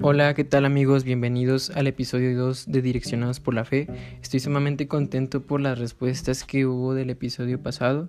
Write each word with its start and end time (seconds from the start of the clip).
Hola, 0.00 0.32
¿qué 0.34 0.44
tal 0.44 0.64
amigos? 0.64 1.02
Bienvenidos 1.02 1.70
al 1.70 1.88
episodio 1.88 2.38
2 2.38 2.66
de 2.70 2.82
Direccionados 2.82 3.40
por 3.40 3.54
la 3.54 3.64
Fe. 3.64 3.88
Estoy 4.22 4.38
sumamente 4.38 4.86
contento 4.86 5.42
por 5.42 5.60
las 5.60 5.76
respuestas 5.76 6.44
que 6.44 6.66
hubo 6.66 6.94
del 6.94 7.10
episodio 7.10 7.60
pasado. 7.60 8.08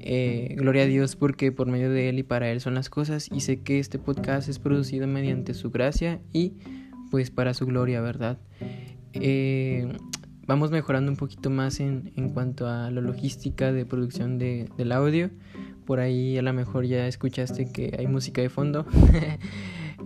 Eh, 0.00 0.54
gloria 0.56 0.84
a 0.84 0.86
Dios 0.86 1.14
porque 1.14 1.52
por 1.52 1.66
medio 1.66 1.90
de 1.90 2.08
Él 2.08 2.18
y 2.18 2.22
para 2.22 2.50
Él 2.50 2.62
son 2.62 2.74
las 2.74 2.88
cosas 2.88 3.28
y 3.30 3.40
sé 3.40 3.60
que 3.60 3.78
este 3.78 3.98
podcast 3.98 4.48
es 4.48 4.58
producido 4.58 5.06
mediante 5.06 5.52
su 5.52 5.70
gracia 5.70 6.20
y 6.32 6.54
pues 7.10 7.30
para 7.30 7.52
su 7.52 7.66
gloria, 7.66 8.00
¿verdad? 8.00 8.38
Eh, 9.12 9.94
vamos 10.46 10.70
mejorando 10.70 11.12
un 11.12 11.18
poquito 11.18 11.50
más 11.50 11.80
en, 11.80 12.12
en, 12.16 12.30
cuanto 12.30 12.66
a 12.66 12.90
la 12.90 13.02
logística 13.02 13.72
de 13.72 13.84
producción 13.84 14.38
de, 14.38 14.70
del 14.78 14.90
audio. 14.90 15.28
Por 15.84 16.00
ahí 16.00 16.38
a 16.38 16.42
lo 16.42 16.54
mejor 16.54 16.86
ya 16.86 17.06
escuchaste 17.06 17.70
que 17.70 17.94
hay 17.98 18.06
música 18.06 18.40
de 18.40 18.48
fondo. 18.48 18.86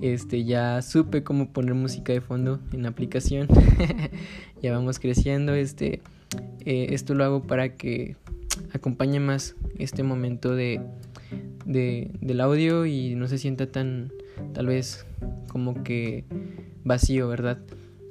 Este, 0.01 0.45
ya 0.45 0.81
supe 0.83 1.23
cómo 1.23 1.53
poner 1.53 1.75
música 1.75 2.13
de 2.13 2.21
fondo 2.21 2.61
en 2.73 2.87
aplicación. 2.87 3.49
ya 4.63 4.73
vamos 4.73 4.99
creciendo. 4.99 5.55
Este, 5.55 6.01
eh, 6.65 6.89
esto 6.91 7.15
lo 7.15 7.25
hago 7.25 7.43
para 7.43 7.77
que 7.77 8.17
acompañe 8.73 9.21
más 9.21 9.57
este 9.79 10.03
momento 10.03 10.55
de, 10.55 10.81
de, 11.65 12.11
del 12.21 12.41
audio 12.41 12.87
y 12.87 13.15
no 13.15 13.29
se 13.29 13.39
sienta 13.39 13.67
tan, 13.67 14.13
tal 14.53 14.67
vez, 14.67 15.07
como 15.49 15.83
que 15.83 16.25
vacío, 16.85 17.29
¿verdad? 17.29 17.59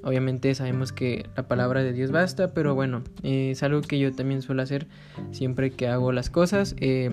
Obviamente 0.03 0.55
sabemos 0.55 0.93
que 0.93 1.25
la 1.35 1.47
palabra 1.47 1.83
de 1.83 1.91
Dios 1.91 2.11
basta, 2.11 2.53
pero 2.53 2.73
bueno, 2.73 3.03
es 3.23 3.63
algo 3.63 3.81
que 3.81 3.99
yo 3.99 4.13
también 4.13 4.41
suelo 4.41 4.61
hacer 4.61 4.87
siempre 5.31 5.71
que 5.71 5.87
hago 5.87 6.11
las 6.11 6.29
cosas. 6.29 6.75
Eh, 6.79 7.11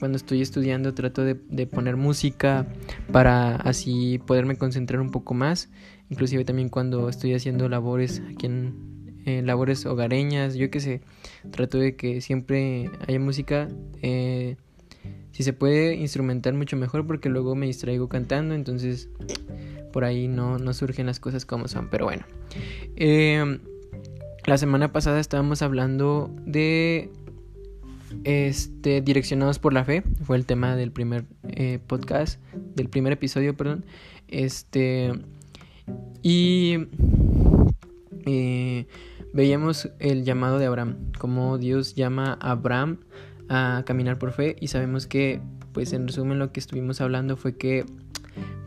cuando 0.00 0.16
estoy 0.16 0.40
estudiando 0.40 0.94
trato 0.94 1.22
de, 1.22 1.66
poner 1.66 1.96
música 1.96 2.66
para 3.12 3.56
así 3.56 4.18
poderme 4.26 4.56
concentrar 4.56 5.00
un 5.00 5.10
poco 5.10 5.34
más. 5.34 5.70
Inclusive 6.08 6.44
también 6.44 6.70
cuando 6.70 7.08
estoy 7.08 7.34
haciendo 7.34 7.68
labores 7.68 8.22
aquí 8.32 8.46
en, 8.46 9.46
labores 9.46 9.86
hogareñas, 9.86 10.54
yo 10.54 10.70
qué 10.70 10.80
sé, 10.80 11.02
trato 11.52 11.78
de 11.78 11.94
que 11.94 12.20
siempre 12.22 12.90
haya 13.06 13.20
música. 13.20 13.68
Eh, 14.02 14.56
si 15.30 15.44
se 15.44 15.52
puede 15.52 15.94
instrumentar 15.94 16.54
mucho 16.54 16.76
mejor 16.76 17.06
porque 17.06 17.28
luego 17.28 17.54
me 17.54 17.66
distraigo 17.66 18.08
cantando, 18.08 18.54
entonces 18.54 19.10
por 19.92 20.04
ahí 20.04 20.26
no, 20.26 20.58
no 20.58 20.72
surgen 20.72 21.06
las 21.06 21.20
cosas 21.20 21.44
como 21.44 21.68
son. 21.68 21.88
Pero 21.90 22.06
bueno, 22.06 22.24
eh, 22.96 23.60
la 24.46 24.56
semana 24.56 24.90
pasada 24.92 25.20
estábamos 25.20 25.60
hablando 25.62 26.34
de 26.46 27.10
este, 28.24 29.00
Direccionados 29.00 29.58
por 29.58 29.72
la 29.72 29.84
Fe, 29.84 30.02
fue 30.22 30.36
el 30.36 30.46
tema 30.46 30.76
del 30.76 30.92
primer 30.92 31.24
eh, 31.48 31.78
podcast, 31.86 32.40
del 32.74 32.88
primer 32.88 33.12
episodio, 33.12 33.56
perdón. 33.56 33.84
Este, 34.28 35.12
y 36.22 36.86
eh, 38.26 38.86
veíamos 39.32 39.90
el 39.98 40.24
llamado 40.24 40.58
de 40.58 40.66
Abraham, 40.66 40.96
como 41.18 41.58
Dios 41.58 41.94
llama 41.94 42.38
a 42.40 42.52
Abraham 42.52 42.98
a 43.48 43.82
caminar 43.84 44.18
por 44.18 44.32
fe 44.32 44.56
y 44.60 44.68
sabemos 44.68 45.06
que, 45.06 45.40
pues 45.72 45.92
en 45.92 46.06
resumen 46.06 46.38
lo 46.38 46.52
que 46.52 46.60
estuvimos 46.60 47.00
hablando 47.00 47.36
fue 47.36 47.56
que 47.56 47.84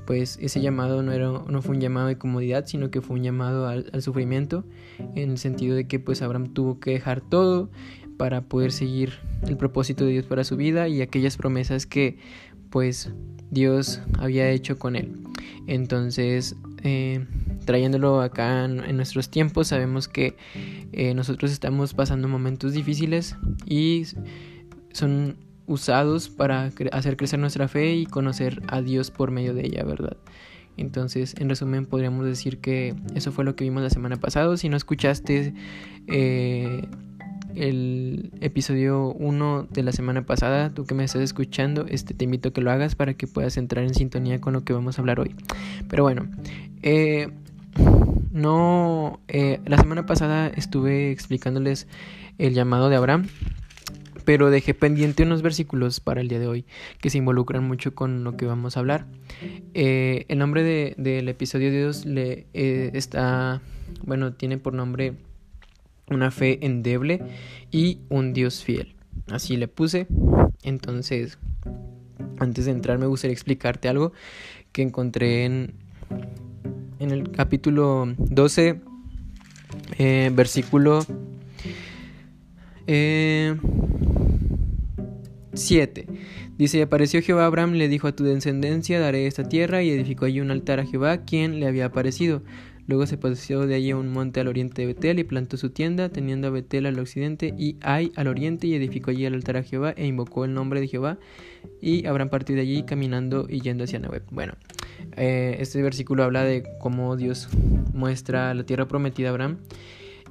pues 0.05 0.37
ese 0.41 0.59
llamado 0.59 1.01
no, 1.01 1.13
era, 1.13 1.27
no 1.27 1.61
fue 1.61 1.75
un 1.75 1.81
llamado 1.81 2.07
de 2.07 2.17
comodidad, 2.17 2.65
sino 2.65 2.91
que 2.91 3.01
fue 3.01 3.15
un 3.15 3.23
llamado 3.23 3.67
al, 3.67 3.89
al, 3.93 4.01
sufrimiento, 4.01 4.65
en 5.15 5.31
el 5.31 5.37
sentido 5.37 5.77
de 5.77 5.87
que 5.87 5.99
pues 5.99 6.21
Abraham 6.21 6.53
tuvo 6.53 6.81
que 6.81 6.91
dejar 6.91 7.21
todo 7.21 7.69
para 8.17 8.41
poder 8.41 8.71
seguir 8.71 9.13
el 9.47 9.57
propósito 9.57 10.05
de 10.05 10.11
Dios 10.11 10.25
para 10.25 10.43
su 10.43 10.57
vida 10.57 10.87
y 10.87 11.01
aquellas 11.01 11.37
promesas 11.37 11.85
que 11.85 12.17
pues 12.69 13.11
Dios 13.51 14.01
había 14.17 14.49
hecho 14.49 14.79
con 14.79 14.95
él. 14.95 15.13
Entonces, 15.67 16.55
eh, 16.83 17.25
trayéndolo 17.65 18.21
acá 18.21 18.65
en, 18.65 18.95
nuestros 18.95 19.29
tiempos, 19.29 19.67
sabemos 19.67 20.07
que 20.07 20.35
eh, 20.91 21.13
nosotros 21.13 21.51
estamos 21.51 21.93
pasando 21.93 22.27
momentos 22.27 22.73
difíciles 22.73 23.35
y 23.65 24.05
son 24.91 25.37
usados 25.65 26.29
para 26.29 26.71
hacer 26.91 27.15
crecer 27.15 27.39
nuestra 27.39 27.67
fe 27.67 27.95
y 27.95 28.05
conocer 28.05 28.61
a 28.67 28.81
Dios 28.81 29.11
por 29.11 29.31
medio 29.31 29.53
de 29.53 29.65
ella, 29.65 29.83
¿verdad? 29.83 30.17
Entonces, 30.75 31.35
en 31.37 31.49
resumen, 31.49 31.85
podríamos 31.85 32.25
decir 32.25 32.59
que 32.59 32.95
eso 33.15 33.31
fue 33.31 33.45
lo 33.45 33.55
que 33.55 33.63
vimos 33.63 33.83
la 33.83 33.89
semana 33.89 34.17
pasada. 34.17 34.57
Si 34.57 34.69
no 34.69 34.77
escuchaste 34.77 35.53
eh, 36.07 36.87
el 37.55 38.31
episodio 38.41 39.13
1 39.13 39.67
de 39.71 39.83
la 39.83 39.91
semana 39.91 40.25
pasada, 40.25 40.73
tú 40.73 40.85
que 40.85 40.95
me 40.95 41.03
estás 41.03 41.21
escuchando, 41.21 41.85
este, 41.87 42.13
te 42.13 42.25
invito 42.25 42.49
a 42.49 42.53
que 42.53 42.61
lo 42.61 42.71
hagas 42.71 42.95
para 42.95 43.13
que 43.13 43.27
puedas 43.27 43.57
entrar 43.57 43.83
en 43.83 43.93
sintonía 43.93 44.41
con 44.41 44.53
lo 44.53 44.63
que 44.63 44.73
vamos 44.73 44.97
a 44.97 45.01
hablar 45.01 45.19
hoy. 45.19 45.35
Pero 45.89 46.03
bueno, 46.03 46.27
eh, 46.81 47.29
no, 48.31 49.19
eh, 49.27 49.59
la 49.65 49.77
semana 49.77 50.05
pasada 50.05 50.47
estuve 50.47 51.11
explicándoles 51.11 51.87
el 52.37 52.53
llamado 52.53 52.89
de 52.89 52.95
Abraham, 52.95 53.27
pero 54.25 54.49
dejé 54.49 54.73
pendiente 54.73 55.23
unos 55.23 55.41
versículos 55.41 55.99
para 55.99 56.21
el 56.21 56.29
día 56.29 56.39
de 56.39 56.47
hoy 56.47 56.65
que 57.01 57.09
se 57.09 57.17
involucran 57.17 57.63
mucho 57.63 57.93
con 57.93 58.23
lo 58.23 58.37
que 58.37 58.45
vamos 58.45 58.77
a 58.77 58.79
hablar. 58.79 59.05
Eh, 59.73 60.25
el 60.29 60.39
nombre 60.39 60.63
del 60.63 60.95
de, 60.97 61.19
episodio 61.29 61.71
de 61.71 61.77
Dios 61.77 62.05
le 62.05 62.47
está, 62.53 63.61
bueno, 64.05 64.33
tiene 64.33 64.57
por 64.57 64.73
nombre 64.73 65.13
una 66.09 66.31
fe 66.31 66.65
endeble 66.65 67.21
y 67.71 67.99
un 68.09 68.33
Dios 68.33 68.63
fiel. 68.63 68.95
Así 69.27 69.57
le 69.57 69.67
puse. 69.67 70.07
Entonces, 70.63 71.37
antes 72.39 72.65
de 72.65 72.71
entrar 72.71 72.97
me 72.99 73.05
gustaría 73.05 73.33
explicarte 73.33 73.87
algo 73.87 74.13
que 74.71 74.81
encontré 74.81 75.45
en, 75.45 75.73
en 76.99 77.11
el 77.11 77.31
capítulo 77.31 78.13
12, 78.17 78.81
eh, 79.97 80.31
versículo 80.33 81.05
7. 81.05 81.15
Eh, 82.87 83.55
Dice, 86.57 86.83
apareció 86.83 87.21
Jehová 87.23 87.47
Abraham, 87.47 87.73
le 87.73 87.87
dijo 87.87 88.07
a 88.07 88.15
tu 88.15 88.23
descendencia, 88.23 88.99
daré 88.99 89.25
esta 89.25 89.43
tierra, 89.43 89.81
y 89.81 89.89
edificó 89.89 90.25
allí 90.25 90.39
un 90.39 90.51
altar 90.51 90.79
a 90.79 90.85
Jehová, 90.85 91.25
quien 91.25 91.59
le 91.59 91.67
había 91.67 91.85
aparecido. 91.85 92.43
Luego 92.85 93.05
se 93.05 93.17
pasó 93.17 93.65
de 93.65 93.75
allí 93.75 93.91
a 93.91 93.97
un 93.97 94.11
monte 94.11 94.41
al 94.41 94.47
oriente 94.47 94.81
de 94.81 94.87
Betel 94.87 95.19
y 95.19 95.23
plantó 95.23 95.55
su 95.55 95.69
tienda, 95.69 96.09
teniendo 96.09 96.47
a 96.47 96.51
Betel 96.51 96.85
al 96.85 96.99
occidente 96.99 97.53
y 97.57 97.77
Ai 97.81 98.11
al 98.15 98.27
oriente, 98.27 98.67
y 98.67 98.75
edificó 98.75 99.11
allí 99.11 99.25
el 99.25 99.35
altar 99.35 99.57
a 99.57 99.63
Jehová 99.63 99.93
e 99.95 100.05
invocó 100.05 100.43
el 100.45 100.53
nombre 100.53 100.81
de 100.81 100.87
Jehová. 100.87 101.17
Y 101.81 102.05
Abraham 102.05 102.29
partió 102.29 102.55
de 102.55 102.61
allí 102.61 102.83
caminando 102.83 103.47
y 103.49 103.61
yendo 103.61 103.85
hacia 103.85 103.99
Nehueb. 103.99 104.23
Bueno, 104.31 104.53
eh, 105.15 105.57
este 105.59 105.81
versículo 105.81 106.23
habla 106.23 106.43
de 106.43 106.63
cómo 106.79 107.15
Dios 107.15 107.47
muestra 107.93 108.53
la 108.53 108.65
tierra 108.65 108.87
prometida 108.87 109.29
a 109.29 109.31
Abraham. 109.31 109.59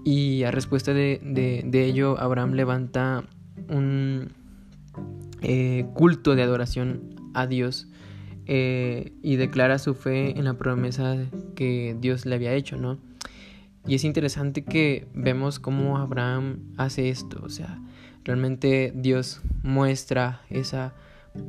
Y 0.05 0.43
a 0.43 0.51
respuesta 0.51 0.93
de, 0.93 1.21
de, 1.23 1.85
ello, 1.85 2.19
Abraham 2.19 2.53
levanta 2.53 3.25
un 3.69 4.33
eh, 5.41 5.87
culto 5.95 6.35
de 6.35 6.43
adoración 6.43 7.15
a 7.35 7.47
Dios 7.47 7.89
eh, 8.47 9.13
y 9.23 9.37
declara 9.37 9.79
su 9.79 9.95
fe 9.95 10.39
en 10.39 10.45
la 10.45 10.55
promesa 10.55 11.17
que 11.55 11.97
Dios 12.01 12.27
le 12.27 12.35
había 12.35 12.55
hecho, 12.55 12.77
¿no? 12.77 12.99
Y 13.87 13.95
es 13.97 14.05
interesante 14.05 14.63
que 14.63 15.07
vemos 15.15 15.59
cómo 15.59 15.99
Abraham 15.99 16.61
hace 16.77 17.09
esto, 17.09 17.41
o 17.43 17.49
sea, 17.49 17.81
realmente 18.25 18.93
Dios 18.95 19.43
muestra 19.63 20.43
esa, 20.51 20.95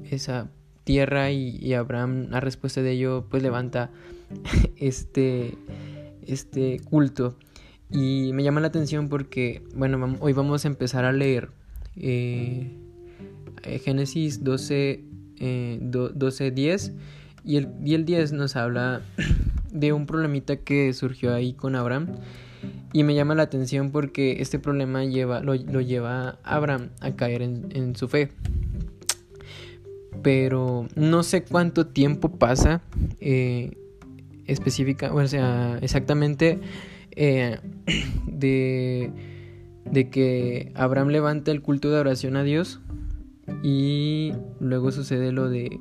esa 0.09 0.49
tierra 0.83 1.31
y, 1.31 1.73
Abraham 1.73 2.29
a 2.31 2.39
respuesta 2.39 2.81
de 2.81 2.91
ello 2.91 3.25
pues 3.29 3.43
levanta 3.43 3.91
este, 4.77 5.57
este 6.25 6.79
culto. 6.79 7.37
Y 7.89 8.31
me 8.33 8.41
llama 8.41 8.59
la 8.59 8.67
atención 8.67 9.07
porque, 9.07 9.61
bueno, 9.75 10.17
hoy 10.19 10.33
vamos 10.33 10.65
a 10.65 10.67
empezar 10.67 11.05
a 11.05 11.11
leer 11.11 11.51
eh, 11.95 12.71
Génesis 13.83 14.43
12, 14.43 15.03
eh, 15.45 15.79
12.10 15.81 16.93
y 17.43 17.57
el, 17.57 17.67
y 17.83 17.95
el 17.95 18.05
10 18.05 18.31
nos 18.31 18.55
habla 18.55 19.01
de 19.71 19.91
un 19.91 20.05
problemita 20.05 20.55
que 20.55 20.93
surgió 20.93 21.33
ahí 21.33 21.53
con 21.53 21.75
Abraham 21.75 22.07
y 22.93 23.03
me 23.03 23.13
llama 23.13 23.35
la 23.35 23.43
atención 23.43 23.91
porque 23.91 24.37
este 24.39 24.57
problema 24.57 25.03
lleva, 25.03 25.41
lo, 25.41 25.53
lleva 25.55 26.39
a 26.43 26.55
Abraham 26.55 26.91
a 27.01 27.11
caer 27.11 27.41
en, 27.41 27.95
su 27.97 28.07
fe. 28.07 28.29
Pero 30.21 30.87
no 30.95 31.23
sé 31.23 31.43
cuánto 31.43 31.87
tiempo 31.87 32.37
pasa 32.37 32.81
eh, 33.19 33.71
específica, 34.45 35.13
o 35.13 35.27
sea, 35.27 35.77
exactamente 35.81 36.59
eh, 37.17 37.59
de, 38.27 39.11
de 39.91 40.09
que 40.09 40.71
Abraham 40.75 41.09
levanta 41.09 41.51
el 41.51 41.61
culto 41.61 41.91
de 41.91 41.99
oración 41.99 42.37
a 42.37 42.43
Dios 42.43 42.79
y 43.61 44.33
luego 44.59 44.91
sucede 44.91 45.31
lo 45.31 45.49
de 45.49 45.79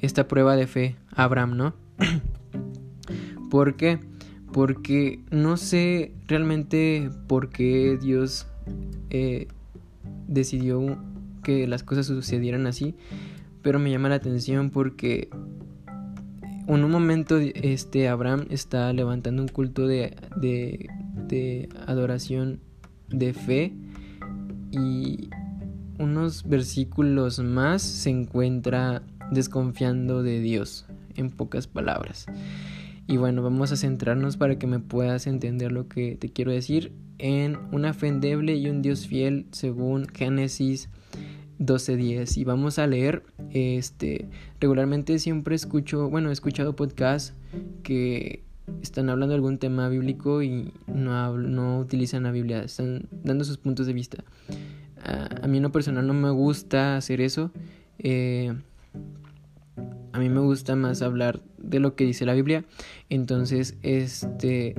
esta 0.00 0.28
prueba 0.28 0.56
de 0.56 0.66
fe 0.66 0.96
Abraham, 1.14 1.56
¿no? 1.56 1.74
¿Por 3.50 3.76
qué? 3.76 3.98
Porque 4.52 5.20
no 5.30 5.56
sé 5.56 6.12
realmente 6.26 7.10
por 7.26 7.50
qué 7.50 7.98
Dios 8.00 8.46
eh, 9.10 9.48
decidió 10.26 10.98
que 11.42 11.66
las 11.66 11.82
cosas 11.82 12.06
sucedieran 12.06 12.66
así, 12.66 12.94
pero 13.62 13.78
me 13.78 13.90
llama 13.90 14.08
la 14.08 14.16
atención 14.16 14.70
porque 14.70 15.28
en 16.66 16.84
un 16.84 16.90
momento 16.90 17.38
este 17.38 18.08
Abraham 18.08 18.46
está 18.50 18.92
levantando 18.92 19.42
un 19.42 19.48
culto 19.48 19.86
de, 19.86 20.16
de, 20.36 20.88
de 21.26 21.68
adoración 21.86 22.60
de 23.08 23.32
fe 23.32 23.72
y 24.70 25.30
unos 25.98 26.48
versículos 26.48 27.38
más 27.40 27.82
se 27.82 28.10
encuentra 28.10 29.02
desconfiando 29.30 30.22
de 30.22 30.40
Dios, 30.40 30.86
en 31.16 31.30
pocas 31.30 31.66
palabras. 31.66 32.26
Y 33.06 33.16
bueno, 33.16 33.42
vamos 33.42 33.72
a 33.72 33.76
centrarnos 33.76 34.36
para 34.36 34.58
que 34.58 34.66
me 34.66 34.80
puedas 34.80 35.26
entender 35.26 35.72
lo 35.72 35.88
que 35.88 36.16
te 36.16 36.30
quiero 36.30 36.52
decir 36.52 36.92
en 37.18 37.58
una 37.72 37.94
fe 37.94 38.08
y 38.08 38.68
un 38.68 38.82
Dios 38.82 39.06
fiel 39.06 39.46
según 39.50 40.06
Génesis 40.06 40.88
12:10 41.58 42.36
y 42.36 42.44
vamos 42.44 42.78
a 42.78 42.86
leer 42.86 43.24
este 43.50 44.28
regularmente 44.60 45.18
siempre 45.18 45.56
escucho, 45.56 46.08
bueno, 46.08 46.30
he 46.30 46.32
escuchado 46.32 46.76
podcasts 46.76 47.34
que 47.82 48.44
están 48.82 49.10
hablando 49.10 49.30
de 49.30 49.36
algún 49.36 49.58
tema 49.58 49.88
bíblico 49.88 50.42
y 50.42 50.72
no, 50.86 51.36
no 51.36 51.80
utilizan 51.80 52.24
la 52.24 52.30
Biblia, 52.30 52.62
están 52.62 53.08
dando 53.10 53.44
sus 53.44 53.56
puntos 53.56 53.86
de 53.86 53.92
vista. 53.92 54.24
A 55.08 55.46
mí 55.46 55.58
en 55.58 55.62
lo 55.62 55.72
personal 55.72 56.06
no 56.06 56.14
me 56.14 56.30
gusta 56.30 56.96
hacer 56.96 57.20
eso. 57.20 57.50
Eh, 57.98 58.54
a 60.12 60.18
mí 60.18 60.28
me 60.28 60.40
gusta 60.40 60.76
más 60.76 61.02
hablar 61.02 61.40
de 61.58 61.80
lo 61.80 61.94
que 61.94 62.04
dice 62.04 62.26
la 62.26 62.34
Biblia. 62.34 62.64
Entonces, 63.08 63.76
este 63.82 64.74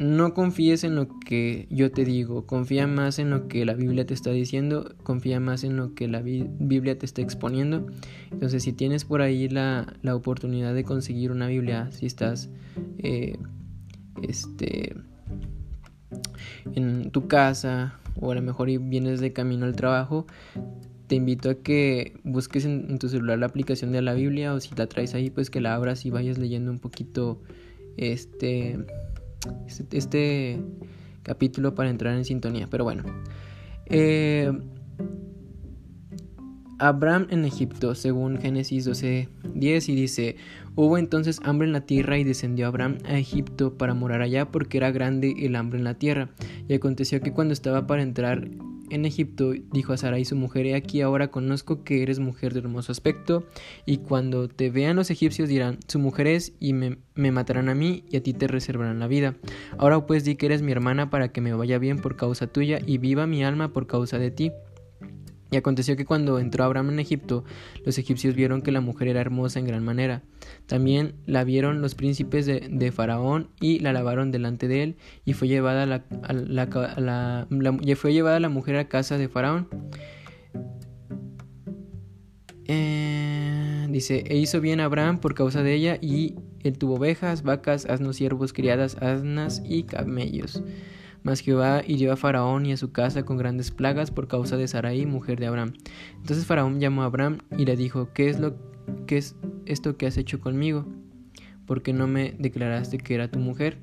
no 0.00 0.32
confíes 0.32 0.82
en 0.82 0.94
lo 0.94 1.08
que 1.20 1.66
yo 1.68 1.92
te 1.92 2.06
digo, 2.06 2.46
confía 2.46 2.86
más 2.86 3.18
en 3.18 3.28
lo 3.28 3.48
que 3.48 3.66
la 3.66 3.74
Biblia 3.74 4.06
te 4.06 4.14
está 4.14 4.30
diciendo, 4.30 4.94
confía 5.02 5.40
más 5.40 5.62
en 5.62 5.76
lo 5.76 5.94
que 5.94 6.08
la 6.08 6.22
Biblia 6.22 6.98
te 6.98 7.04
está 7.04 7.20
exponiendo. 7.20 7.86
Entonces, 8.30 8.62
si 8.62 8.72
tienes 8.72 9.04
por 9.04 9.20
ahí 9.20 9.50
la, 9.50 9.94
la 10.00 10.16
oportunidad 10.16 10.72
de 10.74 10.84
conseguir 10.84 11.32
una 11.32 11.48
Biblia, 11.48 11.90
si 11.90 12.06
estás 12.06 12.48
eh, 12.98 13.36
este, 14.22 14.96
en 16.74 17.10
tu 17.10 17.28
casa 17.28 17.99
o 18.16 18.32
a 18.32 18.34
lo 18.34 18.42
mejor 18.42 18.68
vienes 18.80 19.20
de 19.20 19.32
camino 19.32 19.66
al 19.66 19.76
trabajo, 19.76 20.26
te 21.06 21.16
invito 21.16 21.50
a 21.50 21.54
que 21.56 22.14
busques 22.22 22.64
en, 22.64 22.98
tu 22.98 23.08
celular 23.08 23.38
la 23.38 23.46
aplicación 23.46 23.90
de 23.90 24.00
la 24.00 24.14
Biblia 24.14 24.54
o 24.54 24.60
si 24.60 24.74
la 24.76 24.86
traes 24.86 25.14
ahí, 25.14 25.28
pues 25.28 25.50
que 25.50 25.60
la 25.60 25.74
abras 25.74 26.06
y 26.06 26.10
vayas 26.10 26.38
leyendo 26.38 26.70
un 26.70 26.78
poquito 26.78 27.42
este, 27.96 28.78
este, 29.66 29.98
este 29.98 30.62
capítulo 31.24 31.74
para 31.74 31.90
entrar 31.90 32.16
en 32.16 32.24
sintonía. 32.24 32.68
Pero 32.70 32.84
bueno, 32.84 33.02
eh, 33.86 34.52
Abraham 36.80 37.26
en 37.30 37.44
Egipto, 37.44 37.94
según 37.94 38.38
Génesis 38.40 38.86
12:10, 38.88 39.88
y 39.88 39.94
dice: 39.94 40.36
Hubo 40.74 40.98
entonces 40.98 41.40
hambre 41.44 41.66
en 41.66 41.72
la 41.72 41.82
tierra 41.82 42.18
y 42.18 42.24
descendió 42.24 42.66
Abraham 42.66 42.98
a 43.04 43.18
Egipto 43.18 43.76
para 43.76 43.94
morar 43.94 44.22
allá 44.22 44.50
porque 44.50 44.78
era 44.78 44.90
grande 44.90 45.34
el 45.40 45.56
hambre 45.56 45.78
en 45.78 45.84
la 45.84 45.94
tierra. 45.94 46.30
Y 46.68 46.74
aconteció 46.74 47.20
que 47.20 47.32
cuando 47.32 47.52
estaba 47.52 47.86
para 47.86 48.02
entrar 48.02 48.48
en 48.90 49.04
Egipto, 49.04 49.52
dijo 49.72 49.92
a 49.92 49.96
Sarai 49.96 50.24
su 50.24 50.36
mujer, 50.36 50.66
he 50.66 50.74
aquí 50.74 51.00
ahora 51.00 51.30
conozco 51.30 51.84
que 51.84 52.02
eres 52.02 52.18
mujer 52.18 52.52
de 52.52 52.60
hermoso 52.60 52.92
aspecto, 52.92 53.46
y 53.86 53.98
cuando 53.98 54.48
te 54.48 54.70
vean 54.70 54.96
los 54.96 55.10
egipcios 55.10 55.48
dirán, 55.48 55.78
su 55.86 55.98
mujer 55.98 56.26
es, 56.26 56.54
y 56.58 56.72
me, 56.72 56.98
matarán 57.14 57.68
a 57.68 57.74
mí, 57.74 58.04
y 58.10 58.16
a 58.16 58.22
ti 58.22 58.32
te 58.32 58.48
reservarán 58.48 58.98
la 58.98 59.06
vida. 59.06 59.36
Ahora 59.78 60.04
pues 60.06 60.24
di 60.24 60.34
que 60.34 60.46
eres 60.46 60.62
mi 60.62 60.72
hermana 60.72 61.08
para 61.08 61.30
que 61.30 61.40
me 61.40 61.54
vaya 61.54 61.78
bien 61.78 61.98
por 61.98 62.16
causa 62.16 62.48
tuya, 62.48 62.80
y 62.84 62.98
viva 62.98 63.26
mi 63.26 63.44
alma 63.44 63.72
por 63.72 63.86
causa 63.86 64.18
de 64.18 64.30
ti. 64.30 64.50
Y 65.50 65.56
aconteció 65.56 65.96
que 65.96 66.04
cuando 66.04 66.38
entró 66.38 66.64
Abraham 66.64 66.90
en 66.90 67.00
Egipto, 67.00 67.44
los 67.84 67.98
egipcios 67.98 68.34
vieron 68.34 68.62
que 68.62 68.70
la 68.70 68.80
mujer 68.80 69.08
era 69.08 69.20
hermosa 69.20 69.58
en 69.58 69.66
gran 69.66 69.84
manera. 69.84 70.22
También 70.66 71.14
la 71.26 71.42
vieron 71.44 71.82
los 71.82 71.94
príncipes 71.94 72.46
de, 72.46 72.92
Faraón 72.92 73.50
y 73.60 73.80
la 73.80 73.92
lavaron 73.92 74.30
delante 74.30 74.68
de 74.68 74.82
él, 74.82 74.96
y 75.24 75.32
fue 75.32 75.48
llevada 75.48 75.86
la, 75.86 76.04
la, 76.28 77.46
fue 77.96 78.12
llevada 78.12 78.40
la 78.40 78.48
mujer 78.48 78.76
a 78.76 78.88
casa 78.88 79.18
de 79.18 79.28
Faraón. 79.28 79.68
Eh, 82.66 83.88
dice, 83.90 84.22
e 84.28 84.36
hizo 84.36 84.60
bien 84.60 84.78
Abraham 84.80 85.18
por 85.18 85.34
causa 85.34 85.64
de 85.64 85.74
ella, 85.74 85.98
y 86.00 86.36
él 86.62 86.78
tuvo 86.78 86.94
ovejas, 86.94 87.42
vacas, 87.42 87.86
asnos, 87.86 88.16
siervos, 88.16 88.52
criadas, 88.52 88.96
asnas 89.00 89.62
y 89.64 89.82
camellos. 89.84 90.62
Mas 91.22 91.40
Jehová 91.40 91.82
hirió 91.86 92.12
a 92.12 92.16
Faraón 92.16 92.66
y 92.66 92.72
a 92.72 92.76
su 92.76 92.92
casa 92.92 93.24
con 93.24 93.36
grandes 93.36 93.70
plagas 93.70 94.10
por 94.10 94.28
causa 94.28 94.56
de 94.56 94.68
Sarai, 94.68 95.06
mujer 95.06 95.38
de 95.38 95.46
Abraham. 95.46 95.74
Entonces 96.16 96.46
Faraón 96.46 96.80
llamó 96.80 97.02
a 97.02 97.06
Abraham 97.06 97.38
y 97.56 97.64
le 97.64 97.76
dijo, 97.76 98.10
¿qué 98.12 98.28
es, 98.28 98.40
lo, 98.40 98.56
qué 99.06 99.18
es 99.18 99.36
esto 99.66 99.96
que 99.96 100.06
has 100.06 100.16
hecho 100.16 100.40
conmigo? 100.40 100.86
¿Por 101.66 101.82
qué 101.82 101.92
no 101.92 102.08
me 102.08 102.34
declaraste 102.38 102.98
que 102.98 103.14
era 103.14 103.30
tu 103.30 103.38
mujer? 103.38 103.78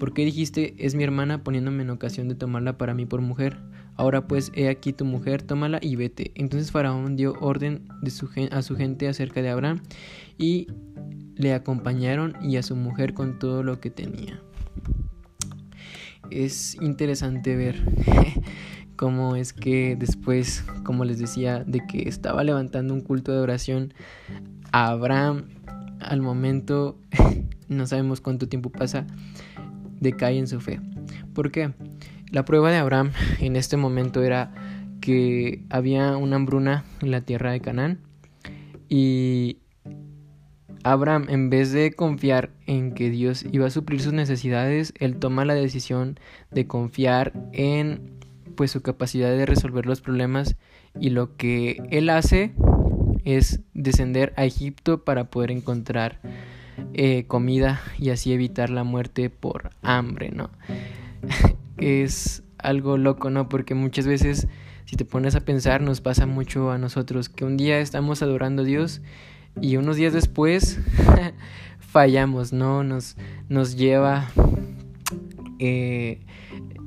¿Por 0.00 0.12
qué 0.12 0.24
dijiste, 0.24 0.74
es 0.78 0.94
mi 0.94 1.04
hermana, 1.04 1.44
poniéndome 1.44 1.82
en 1.82 1.90
ocasión 1.90 2.28
de 2.28 2.34
tomarla 2.34 2.78
para 2.78 2.94
mí 2.94 3.06
por 3.06 3.20
mujer? 3.20 3.58
Ahora 3.94 4.26
pues, 4.26 4.50
he 4.54 4.68
aquí 4.68 4.92
tu 4.92 5.04
mujer, 5.04 5.42
tómala 5.42 5.78
y 5.80 5.94
vete. 5.94 6.32
Entonces 6.34 6.72
Faraón 6.72 7.16
dio 7.16 7.34
orden 7.40 7.86
de 8.02 8.10
su, 8.10 8.28
a 8.50 8.62
su 8.62 8.76
gente 8.76 9.08
acerca 9.08 9.42
de 9.42 9.50
Abraham 9.50 9.82
y 10.36 10.66
le 11.36 11.54
acompañaron 11.54 12.34
y 12.42 12.56
a 12.56 12.62
su 12.62 12.74
mujer 12.74 13.14
con 13.14 13.38
todo 13.38 13.62
lo 13.62 13.80
que 13.80 13.90
tenía 13.90 14.40
es 16.30 16.76
interesante 16.80 17.56
ver 17.56 17.82
cómo 18.96 19.36
es 19.36 19.52
que 19.52 19.96
después, 19.96 20.64
como 20.84 21.04
les 21.04 21.18
decía, 21.18 21.64
de 21.64 21.86
que 21.86 22.08
estaba 22.08 22.44
levantando 22.44 22.94
un 22.94 23.00
culto 23.00 23.32
de 23.32 23.38
oración, 23.38 23.94
Abraham 24.72 25.44
al 26.00 26.20
momento, 26.20 26.98
no 27.68 27.86
sabemos 27.86 28.20
cuánto 28.20 28.48
tiempo 28.48 28.70
pasa, 28.70 29.06
decae 30.00 30.38
en 30.38 30.46
su 30.46 30.60
fe. 30.60 30.80
¿Por 31.32 31.50
qué? 31.50 31.72
La 32.30 32.44
prueba 32.44 32.70
de 32.70 32.76
Abraham 32.76 33.12
en 33.40 33.56
este 33.56 33.76
momento 33.76 34.22
era 34.22 34.52
que 35.00 35.64
había 35.70 36.16
una 36.16 36.36
hambruna 36.36 36.84
en 37.00 37.10
la 37.10 37.20
tierra 37.20 37.52
de 37.52 37.60
Canaán 37.60 38.00
y 38.88 39.58
Abraham, 40.84 41.26
en 41.28 41.50
vez 41.50 41.72
de 41.72 41.92
confiar 41.92 42.50
en 42.66 42.92
que 42.92 43.10
Dios 43.10 43.44
iba 43.52 43.66
a 43.66 43.70
suplir 43.70 44.00
sus 44.00 44.12
necesidades, 44.12 44.94
él 44.98 45.16
toma 45.16 45.44
la 45.44 45.54
decisión 45.54 46.18
de 46.50 46.66
confiar 46.66 47.32
en 47.52 48.18
pues 48.56 48.70
su 48.70 48.82
capacidad 48.82 49.30
de 49.30 49.46
resolver 49.46 49.86
los 49.86 50.00
problemas 50.00 50.56
y 50.98 51.10
lo 51.10 51.36
que 51.36 51.80
él 51.90 52.10
hace 52.10 52.54
es 53.24 53.60
descender 53.74 54.32
a 54.36 54.44
Egipto 54.44 55.04
para 55.04 55.30
poder 55.30 55.50
encontrar 55.50 56.20
eh, 56.94 57.24
comida 57.26 57.80
y 57.98 58.10
así 58.10 58.32
evitar 58.32 58.70
la 58.70 58.84
muerte 58.84 59.30
por 59.30 59.70
hambre, 59.82 60.30
¿no? 60.30 60.50
es 61.76 62.42
algo 62.58 62.96
loco, 62.96 63.30
¿no? 63.30 63.48
Porque 63.48 63.74
muchas 63.74 64.06
veces, 64.06 64.48
si 64.84 64.96
te 64.96 65.04
pones 65.04 65.34
a 65.34 65.40
pensar, 65.40 65.80
nos 65.80 66.00
pasa 66.00 66.26
mucho 66.26 66.70
a 66.70 66.78
nosotros 66.78 67.28
que 67.28 67.44
un 67.44 67.56
día 67.56 67.78
estamos 67.78 68.22
adorando 68.22 68.62
a 68.62 68.64
Dios 68.64 69.02
y 69.60 69.76
unos 69.76 69.96
días 69.96 70.12
después 70.12 70.78
fallamos, 71.78 72.52
¿no? 72.52 72.84
Nos, 72.84 73.16
nos 73.48 73.76
lleva 73.76 74.30
eh, 75.58 76.20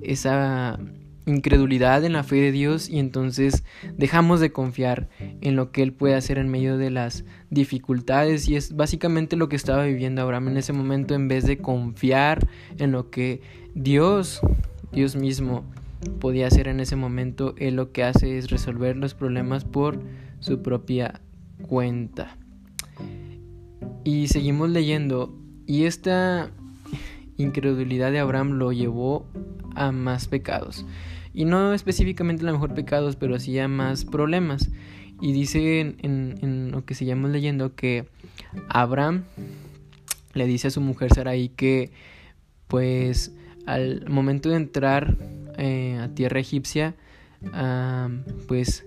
esa 0.01 0.80
incredulidad 1.25 2.04
en 2.04 2.13
la 2.13 2.24
fe 2.24 2.38
de 2.38 2.51
Dios 2.51 2.90
y 2.90 3.00
entonces 3.00 3.63
dejamos 3.98 4.40
de 4.40 4.51
confiar 4.51 5.08
en 5.42 5.56
lo 5.56 5.72
que 5.72 5.84
Él 5.84 5.94
puede 5.94 6.16
hacer 6.16 6.38
en 6.38 6.50
medio 6.50 6.78
de 6.78 6.90
las 6.90 7.25
dificultades 7.50 8.48
y 8.48 8.56
es 8.56 8.75
básicamente 8.75 9.36
lo 9.36 9.48
que 9.48 9.56
estaba 9.56 9.84
viviendo 9.84 10.22
Abraham 10.22 10.50
en 10.50 10.58
ese 10.58 10.74
momento 10.74 11.13
en 11.13 11.28
vez 11.28 11.46
de 11.46 11.60
confiar 11.60 12.48
en 12.78 12.92
lo 12.92 13.10
que 13.12 13.42
Dios, 13.75 14.42
Dios 14.92 15.16
mismo 15.16 15.63
podía 16.20 16.48
hacer 16.48 16.68
en 16.68 16.80
ese 16.80 16.96
momento, 16.96 17.54
Él 17.58 17.75
lo 17.75 17.92
que 17.92 18.04
hace 18.04 18.38
es 18.38 18.50
resolver 18.50 18.98
los 18.98 19.13
problemas 19.13 19.66
por 19.66 20.01
su 20.40 20.62
propia 20.62 21.22
cuenta. 21.62 22.38
Y 24.03 24.27
seguimos 24.27 24.70
leyendo. 24.70 25.34
Y 25.67 25.86
esta 25.86 26.51
incredulidad 27.38 28.12
de 28.12 28.20
Abraham 28.20 28.53
lo 28.53 28.72
llevó 28.72 29.25
a 29.75 29.91
más 29.91 30.27
pecados. 30.27 30.86
Y 31.34 31.46
no 31.46 31.74
específicamente 31.74 32.43
a 32.43 32.48
lo 32.48 32.53
mejor 32.53 32.74
pecados, 32.74 33.15
pero 33.15 33.39
sí 33.39 33.58
a 33.60 33.67
más 33.67 34.05
problemas. 34.05 34.70
Y 35.22 35.34
dice 35.34 35.96
en, 36.00 36.72
lo 36.72 36.84
que 36.84 36.96
seguimos 36.96 37.29
leyendo 37.31 37.75
que 37.75 38.08
Abraham 38.67 39.24
le 40.34 40.48
dice 40.48 40.67
a 40.67 40.72
su 40.72 40.81
mujer 40.81 41.13
Sarai 41.13 41.50
que 41.50 41.91
pues 42.67 43.34
al 43.65 44.10
momento 44.10 44.50
de 44.50 44.55
entrar 44.55 45.17
eh, 45.58 46.00
a 46.01 46.08
tierra 46.10 46.39
egipcia, 46.39 46.96
ah, 47.53 48.10
pues 48.48 48.86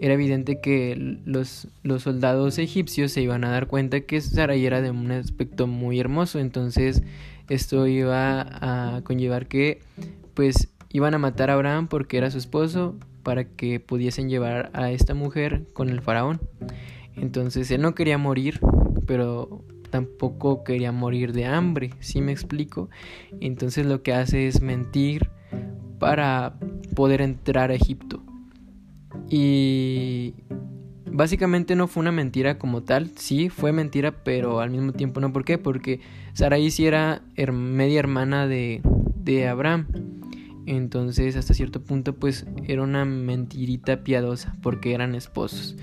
era 0.00 0.14
evidente 0.14 0.60
que 0.60 1.18
los, 1.24 1.68
los, 1.82 2.02
soldados 2.02 2.58
egipcios 2.58 3.12
se 3.12 3.20
iban 3.20 3.44
a 3.44 3.50
dar 3.50 3.66
cuenta 3.66 4.00
que 4.00 4.20
Sarai 4.20 4.64
era 4.64 4.80
de 4.80 4.90
un 4.90 5.10
aspecto 5.12 5.66
muy 5.66 6.00
hermoso, 6.00 6.38
entonces 6.38 7.02
esto 7.48 7.86
iba 7.86 8.40
a 8.40 9.02
conllevar 9.02 9.46
que 9.46 9.80
pues 10.34 10.68
iban 10.88 11.14
a 11.14 11.18
matar 11.18 11.50
a 11.50 11.54
Abraham 11.54 11.88
porque 11.88 12.16
era 12.16 12.30
su 12.30 12.38
esposo 12.38 12.96
para 13.22 13.44
que 13.44 13.78
pudiesen 13.78 14.30
llevar 14.30 14.70
a 14.72 14.90
esta 14.90 15.14
mujer 15.14 15.66
con 15.74 15.90
el 15.90 16.00
faraón. 16.00 16.40
Entonces 17.14 17.70
él 17.70 17.82
no 17.82 17.94
quería 17.94 18.16
morir, 18.16 18.60
pero 19.06 19.62
tampoco 19.90 20.64
quería 20.64 20.92
morir 20.92 21.32
de 21.32 21.44
hambre, 21.44 21.90
¿sí 22.00 22.22
me 22.22 22.32
explico? 22.32 22.88
Entonces 23.40 23.84
lo 23.84 24.02
que 24.02 24.14
hace 24.14 24.46
es 24.46 24.62
mentir 24.62 25.28
para 25.98 26.54
poder 26.94 27.20
entrar 27.20 27.70
a 27.70 27.74
Egipto. 27.74 28.22
Y 29.30 30.34
básicamente 31.06 31.76
no 31.76 31.86
fue 31.86 32.00
una 32.00 32.12
mentira 32.12 32.58
como 32.58 32.82
tal, 32.82 33.12
sí 33.16 33.48
fue 33.48 33.72
mentira, 33.72 34.22
pero 34.24 34.60
al 34.60 34.70
mismo 34.70 34.92
tiempo 34.92 35.20
no. 35.20 35.32
¿Por 35.32 35.44
qué? 35.44 35.56
Porque 35.56 36.00
Sarai 36.34 36.70
sí 36.70 36.86
era 36.86 37.22
media 37.52 38.00
hermana 38.00 38.46
de, 38.48 38.82
de 39.14 39.48
Abraham. 39.48 39.86
Entonces, 40.66 41.36
hasta 41.36 41.54
cierto 41.54 41.82
punto, 41.82 42.16
pues 42.16 42.46
era 42.64 42.82
una 42.82 43.04
mentirita 43.04 44.02
piadosa, 44.02 44.54
porque 44.62 44.94
eran 44.94 45.14
esposos. 45.14 45.76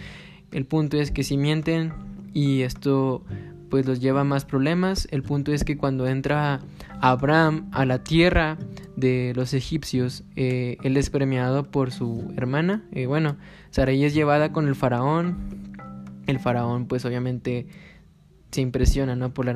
El 0.52 0.66
punto 0.66 0.98
es 0.98 1.12
que 1.12 1.24
si 1.24 1.38
mienten 1.38 1.94
y 2.34 2.62
esto 2.62 3.24
pues 3.70 3.86
los 3.86 4.00
lleva 4.00 4.22
a 4.22 4.24
más 4.24 4.46
problemas, 4.46 5.08
el 5.12 5.24
punto 5.24 5.52
es 5.52 5.64
que 5.64 5.78
cuando 5.78 6.08
entra 6.08 6.62
Abraham 7.02 7.70
a 7.74 7.86
la 7.86 8.04
tierra 8.04 8.58
de 8.98 9.32
los 9.36 9.54
egipcios, 9.54 10.24
eh, 10.36 10.78
él 10.84 10.98
es 10.98 11.10
premiado 11.10 11.72
por 11.72 11.92
su 11.92 12.34
hermana. 12.36 12.84
Eh, 12.92 13.06
bueno, 13.06 13.38
Sarai 13.70 14.04
es 14.04 14.14
llevada 14.14 14.52
con 14.52 14.68
el 14.68 14.76
faraón. 14.76 15.78
El 16.26 16.40
faraón 16.40 16.88
pues 16.88 17.06
obviamente 17.06 17.68
se 18.52 18.62
impresiona 18.62 19.16
¿no? 19.16 19.34
por 19.34 19.46
la, 19.46 19.52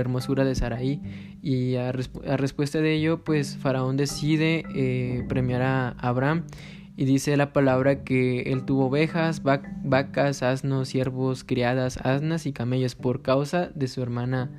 hermosura 0.00 0.44
de 0.44 0.54
Sarai 0.54 1.00
y 1.42 1.74
a, 1.74 1.92
respuesta 1.92 2.80
de 2.80 2.94
ello 2.94 3.24
pues 3.24 3.56
Faraón 3.56 3.96
decide 3.96 4.64
eh, 4.74 5.24
premiar 5.28 5.62
a 5.62 5.88
Abraham 5.98 6.44
y 6.96 7.06
dice 7.06 7.36
la 7.36 7.52
palabra 7.52 8.04
que 8.04 8.42
él 8.52 8.64
tuvo 8.64 8.86
ovejas, 8.86 9.42
vacas, 9.42 10.42
asnos, 10.42 10.88
siervos, 10.88 11.42
criadas, 11.42 11.96
asnas 11.98 12.46
y 12.46 12.52
camellos 12.52 12.94
por 12.94 13.22
causa 13.22 13.70
de 13.74 13.88
su 13.88 14.02
hermana 14.02 14.50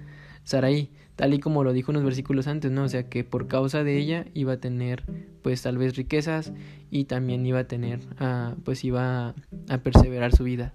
Sarai, 0.44 0.92
tal 1.15 1.34
y 1.34 1.39
como 1.39 1.63
lo 1.63 1.74
dijo 1.74 1.91
en 1.91 1.95
los 1.95 2.03
versículos 2.03 2.48
antes, 2.48 2.72
¿no? 2.72 2.84
O 2.84 2.89
sea 2.89 3.10
que 3.10 3.24
por 3.24 3.48
causa 3.48 3.84
de 3.84 3.98
ella 3.98 4.25
iba 4.34 4.53
a 4.53 4.57
tener 4.57 5.03
pues 5.41 5.62
tal 5.62 5.77
vez 5.77 5.95
riquezas 5.95 6.53
y 6.89 7.05
también 7.05 7.45
iba 7.45 7.60
a 7.60 7.67
tener, 7.67 8.00
ah, 8.19 8.55
pues 8.63 8.84
iba 8.84 9.36
a 9.69 9.77
perseverar 9.79 10.36
su 10.36 10.43
vida. 10.43 10.74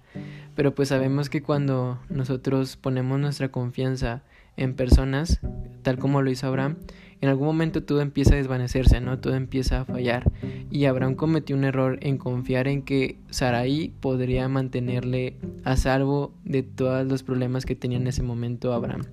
Pero 0.55 0.73
pues 0.75 0.89
sabemos 0.89 1.29
que 1.29 1.41
cuando 1.41 1.99
nosotros 2.09 2.77
ponemos 2.77 3.19
nuestra 3.19 3.49
confianza 3.49 4.23
en 4.57 4.75
personas, 4.75 5.39
tal 5.81 5.97
como 5.97 6.21
lo 6.21 6.31
hizo 6.31 6.47
Abraham, 6.47 6.77
en 7.21 7.29
algún 7.29 7.47
momento 7.47 7.83
todo 7.83 8.01
empieza 8.01 8.33
a 8.33 8.37
desvanecerse, 8.37 8.99
¿no? 8.99 9.19
Todo 9.19 9.35
empieza 9.35 9.81
a 9.81 9.85
fallar. 9.85 10.31
Y 10.71 10.85
Abraham 10.85 11.15
cometió 11.15 11.55
un 11.55 11.63
error 11.63 11.99
en 12.01 12.17
confiar 12.17 12.67
en 12.67 12.81
que 12.81 13.17
Sarai 13.29 13.93
podría 13.99 14.47
mantenerle 14.49 15.35
a 15.63 15.77
salvo 15.77 16.33
de 16.43 16.63
todos 16.63 17.05
los 17.07 17.21
problemas 17.21 17.65
que 17.65 17.75
tenía 17.75 17.99
en 17.99 18.07
ese 18.07 18.23
momento 18.23 18.73
Abraham. 18.73 19.03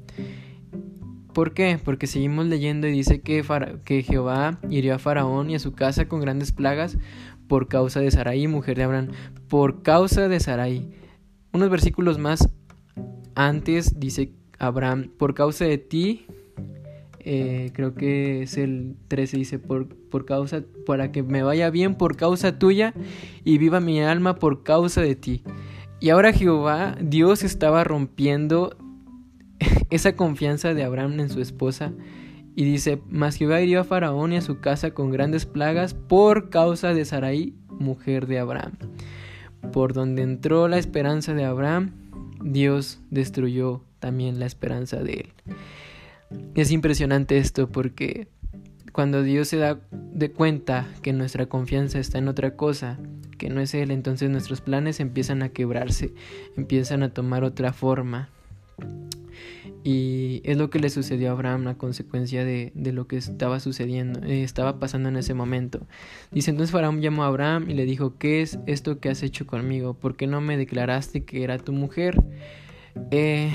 ¿Por 1.38 1.54
qué? 1.54 1.78
Porque 1.84 2.08
seguimos 2.08 2.46
leyendo 2.46 2.88
y 2.88 2.90
dice 2.90 3.20
que, 3.20 3.44
Jehová 4.02 4.58
hirió 4.70 4.96
a 4.96 4.98
Faraón 4.98 5.50
y 5.50 5.54
a 5.54 5.60
su 5.60 5.72
casa 5.72 6.08
con 6.08 6.20
grandes 6.20 6.50
plagas 6.50 6.98
por 7.46 7.68
causa 7.68 8.00
de 8.00 8.10
Sarai, 8.10 8.48
mujer 8.48 8.76
de 8.76 8.82
Abraham. 8.82 9.10
Por 9.46 9.84
causa 9.84 10.26
de 10.26 10.40
Sarai 10.40 10.90
unos 11.52 11.70
versículos 11.70 12.18
más 12.18 12.48
antes 13.36 14.00
dice 14.00 14.32
Abraham, 14.58 15.12
por 15.16 15.34
causa 15.34 15.64
de 15.64 15.78
ti, 15.78 16.26
eh, 17.20 17.70
creo 17.72 17.94
que 17.94 18.42
es 18.42 18.58
el 18.58 18.96
13, 19.06 19.36
dice, 19.36 19.58
por, 19.60 19.86
por 19.86 20.24
causa, 20.24 20.64
para 20.86 21.12
que 21.12 21.22
me 21.22 21.44
vaya 21.44 21.70
bien 21.70 21.94
por 21.94 22.16
causa 22.16 22.58
tuya 22.58 22.94
y 23.44 23.58
viva 23.58 23.78
mi 23.78 24.02
alma 24.02 24.40
por 24.40 24.64
causa 24.64 25.02
de 25.02 25.14
ti. 25.14 25.44
Y 26.00 26.10
ahora 26.10 26.32
Jehová, 26.32 26.96
Dios 27.00 27.44
estaba 27.44 27.84
rompiendo 27.84 28.76
esa 29.90 30.16
confianza 30.16 30.74
de 30.74 30.84
Abraham 30.84 31.20
en 31.20 31.30
su 31.30 31.40
esposa. 31.40 31.92
Y 32.54 32.64
dice, 32.64 33.00
mas 33.08 33.36
Jehová 33.36 33.60
hirió 33.60 33.80
a 33.80 33.84
Faraón 33.84 34.32
y 34.32 34.36
a 34.36 34.40
su 34.40 34.60
casa 34.60 34.90
con 34.90 35.10
grandes 35.10 35.46
plagas 35.46 35.94
por 35.94 36.50
causa 36.50 36.92
de 36.92 37.04
Sarai, 37.04 37.54
mujer 37.70 38.26
de 38.26 38.38
Abraham. 38.38 38.72
Por 39.72 39.92
donde 39.92 40.22
entró 40.22 40.66
la 40.66 40.78
esperanza 40.78 41.34
de 41.34 41.44
Abraham, 41.44 41.92
Dios 42.42 43.00
destruyó 43.10 43.84
también 44.00 44.40
la 44.40 44.46
esperanza 44.46 45.02
de 45.02 45.12
él. 45.12 45.32
Es 46.54 46.70
impresionante 46.70 47.38
esto 47.38 47.68
porque 47.68 48.28
cuando 48.92 49.22
Dios 49.22 49.48
se 49.48 49.58
da 49.58 49.78
de 49.92 50.32
cuenta 50.32 50.88
que 51.02 51.12
nuestra 51.12 51.46
confianza 51.46 52.00
está 52.00 52.18
en 52.18 52.28
otra 52.28 52.56
cosa, 52.56 52.98
que 53.38 53.48
no 53.48 53.60
es 53.60 53.72
Él, 53.74 53.92
entonces 53.92 54.28
nuestros 54.28 54.60
planes 54.60 54.98
empiezan 54.98 55.42
a 55.42 55.50
quebrarse, 55.50 56.12
empiezan 56.56 57.04
a 57.04 57.14
tomar 57.14 57.44
otra 57.44 57.72
forma. 57.72 58.28
Y 59.84 60.40
es 60.44 60.56
lo 60.56 60.70
que 60.70 60.80
le 60.80 60.90
sucedió 60.90 61.28
a 61.28 61.32
Abraham 61.32 61.68
a 61.68 61.78
consecuencia 61.78 62.44
de, 62.44 62.72
lo 62.74 63.06
que 63.06 63.16
estaba 63.16 63.60
sucediendo, 63.60 64.20
eh, 64.24 64.42
estaba 64.42 64.78
pasando 64.78 65.08
en 65.08 65.16
ese 65.16 65.34
momento. 65.34 65.86
Dice 66.32 66.50
entonces 66.50 66.72
Faraón 66.72 67.00
llamó 67.00 67.24
a 67.24 67.28
Abraham 67.28 67.70
y 67.70 67.74
le 67.74 67.84
dijo, 67.84 68.18
¿qué 68.18 68.42
es 68.42 68.58
esto 68.66 68.98
que 68.98 69.08
has 69.08 69.22
hecho 69.22 69.46
conmigo? 69.46 69.94
¿Por 69.94 70.16
qué 70.16 70.26
no 70.26 70.40
me 70.40 70.56
declaraste 70.56 71.24
que 71.24 71.44
era 71.44 71.58
tu 71.58 71.72
mujer? 71.72 72.22
Eh, 73.10 73.52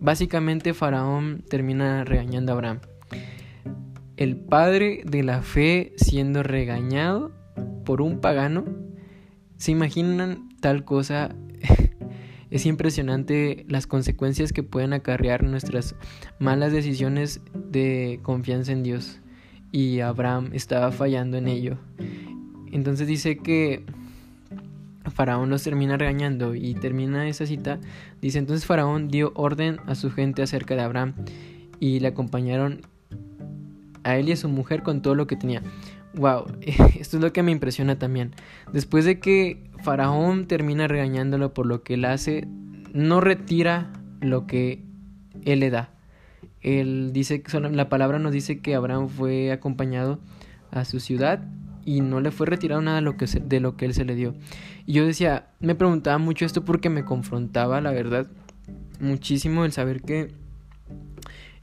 básicamente 0.00 0.74
Faraón 0.74 1.42
termina 1.48 2.04
regañando 2.04 2.52
a 2.52 2.54
Abraham. 2.54 2.80
El 4.16 4.36
padre 4.36 5.02
de 5.04 5.22
la 5.22 5.42
fe 5.42 5.92
siendo 5.96 6.42
regañado 6.42 7.32
por 7.84 8.02
un 8.02 8.20
pagano. 8.20 8.64
¿Se 9.56 9.70
imaginan 9.72 10.48
tal 10.60 10.84
cosa? 10.84 11.34
Es 12.50 12.66
impresionante 12.66 13.64
las 13.68 13.86
consecuencias 13.86 14.52
que 14.52 14.62
pueden 14.62 14.92
acarrear 14.92 15.44
nuestras 15.44 15.94
malas 16.38 16.72
decisiones 16.72 17.40
de 17.54 18.20
confianza 18.22 18.72
en 18.72 18.82
Dios. 18.82 19.20
Y 19.70 20.00
Abraham 20.00 20.50
estaba 20.54 20.90
fallando 20.92 21.36
en 21.36 21.48
ello. 21.48 21.76
Entonces 22.72 23.06
dice 23.06 23.38
que 23.38 23.84
Faraón 25.10 25.50
los 25.50 25.62
termina 25.62 25.96
regañando 25.96 26.54
y 26.54 26.74
termina 26.74 27.28
esa 27.28 27.46
cita. 27.46 27.78
Dice 28.20 28.38
entonces 28.38 28.66
Faraón 28.66 29.08
dio 29.08 29.32
orden 29.34 29.78
a 29.86 29.94
su 29.94 30.10
gente 30.10 30.42
acerca 30.42 30.74
de 30.74 30.82
Abraham 30.82 31.14
y 31.80 32.00
le 32.00 32.08
acompañaron 32.08 32.82
a 34.04 34.16
él 34.16 34.28
y 34.28 34.32
a 34.32 34.36
su 34.36 34.48
mujer 34.48 34.82
con 34.82 35.02
todo 35.02 35.14
lo 35.14 35.26
que 35.26 35.36
tenía. 35.36 35.62
Wow, 36.18 36.46
esto 36.98 37.16
es 37.16 37.22
lo 37.22 37.32
que 37.32 37.44
me 37.44 37.52
impresiona 37.52 37.98
también. 37.98 38.34
Después 38.72 39.04
de 39.04 39.20
que 39.20 39.70
Faraón 39.84 40.46
termina 40.46 40.88
regañándolo 40.88 41.54
por 41.54 41.66
lo 41.66 41.84
que 41.84 41.94
él 41.94 42.04
hace, 42.04 42.46
no 42.92 43.20
retira 43.20 43.92
lo 44.20 44.46
que 44.46 44.82
él 45.44 45.60
le 45.60 45.70
da. 45.70 45.90
Él 46.60 47.12
dice 47.12 47.42
la 47.70 47.88
palabra 47.88 48.18
nos 48.18 48.32
dice 48.32 48.58
que 48.58 48.74
Abraham 48.74 49.08
fue 49.08 49.52
acompañado 49.52 50.18
a 50.72 50.84
su 50.84 50.98
ciudad 50.98 51.46
y 51.84 52.00
no 52.00 52.20
le 52.20 52.32
fue 52.32 52.48
retirado 52.48 52.82
nada 52.82 52.96
de 52.96 53.02
lo 53.02 53.16
que, 53.16 53.26
de 53.26 53.60
lo 53.60 53.76
que 53.76 53.84
él 53.84 53.94
se 53.94 54.04
le 54.04 54.16
dio. 54.16 54.34
Y 54.86 54.94
yo 54.94 55.06
decía, 55.06 55.46
me 55.60 55.76
preguntaba 55.76 56.18
mucho 56.18 56.44
esto 56.44 56.64
porque 56.64 56.90
me 56.90 57.04
confrontaba, 57.04 57.80
la 57.80 57.92
verdad, 57.92 58.26
muchísimo 58.98 59.64
el 59.64 59.70
saber 59.70 60.02
que 60.02 60.32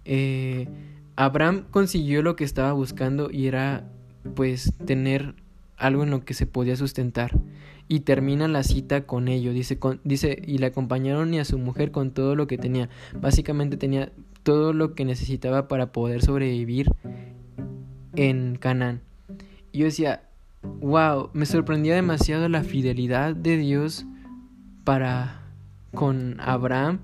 eh, 0.05 0.69
Abraham 1.17 1.65
consiguió 1.69 2.21
lo 2.21 2.37
que 2.37 2.45
estaba 2.45 2.71
buscando 2.71 3.29
y 3.29 3.47
era 3.47 3.91
pues 4.33 4.73
tener 4.85 5.35
algo 5.77 6.03
en 6.03 6.09
lo 6.09 6.23
que 6.23 6.33
se 6.33 6.45
podía 6.45 6.75
sustentar 6.75 7.39
y 7.87 8.01
termina 8.01 8.47
la 8.47 8.63
cita 8.63 9.05
con 9.05 9.27
ello. 9.27 9.53
Dice, 9.53 9.77
dice, 10.03 10.41
y 10.45 10.57
le 10.57 10.67
acompañaron 10.67 11.33
y 11.33 11.39
a 11.39 11.45
su 11.45 11.59
mujer 11.59 11.91
con 11.91 12.11
todo 12.11 12.35
lo 12.35 12.47
que 12.47 12.57
tenía. 12.57 12.89
Básicamente 13.19 13.77
tenía 13.77 14.11
todo 14.43 14.73
lo 14.73 14.93
que 14.95 15.05
necesitaba 15.05 15.67
para 15.67 15.91
poder 15.91 16.21
sobrevivir 16.21 16.91
en 18.15 18.57
Canaán. 18.57 19.01
Y 19.71 19.79
yo 19.79 19.85
decía, 19.85 20.23
wow, 20.63 21.29
me 21.33 21.45
sorprendía 21.45 21.95
demasiado 21.95 22.47
la 22.49 22.63
fidelidad 22.63 23.35
de 23.35 23.57
Dios 23.57 24.05
para 24.83 25.41
con 25.93 26.39
Abraham. 26.39 26.99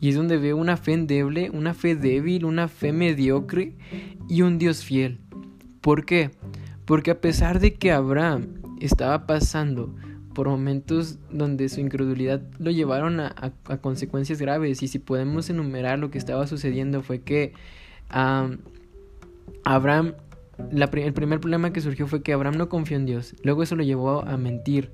Y 0.00 0.10
es 0.10 0.16
donde 0.16 0.38
veo 0.38 0.56
una 0.56 0.76
fe 0.76 0.94
endeble, 0.94 1.50
una 1.50 1.74
fe 1.74 1.94
débil, 1.94 2.44
una 2.44 2.68
fe 2.68 2.92
mediocre 2.92 3.74
y 4.28 4.42
un 4.42 4.58
Dios 4.58 4.82
fiel. 4.82 5.20
¿Por 5.80 6.06
qué? 6.06 6.30
Porque 6.90 7.12
a 7.12 7.20
pesar 7.20 7.60
de 7.60 7.74
que 7.74 7.92
Abraham 7.92 8.48
estaba 8.80 9.24
pasando 9.24 9.94
por 10.34 10.48
momentos 10.48 11.20
donde 11.30 11.68
su 11.68 11.78
incredulidad 11.78 12.42
lo 12.58 12.72
llevaron 12.72 13.20
a, 13.20 13.52
consecuencias 13.80 14.40
graves 14.40 14.82
y 14.82 14.88
si 14.88 14.98
podemos 14.98 15.48
enumerar 15.50 16.00
lo 16.00 16.10
que 16.10 16.18
estaba 16.18 16.48
sucediendo 16.48 17.04
fue 17.04 17.20
que 17.20 17.52
Abraham, 19.64 20.14
el 20.72 21.12
primer 21.12 21.38
problema 21.38 21.72
que 21.72 21.80
surgió 21.80 22.08
fue 22.08 22.24
que 22.24 22.32
Abraham 22.32 22.56
no 22.56 22.68
confió 22.68 22.96
en 22.96 23.06
Dios, 23.06 23.36
luego 23.44 23.62
eso 23.62 23.76
lo 23.76 23.84
llevó 23.84 24.22
a 24.26 24.36
mentir, 24.36 24.90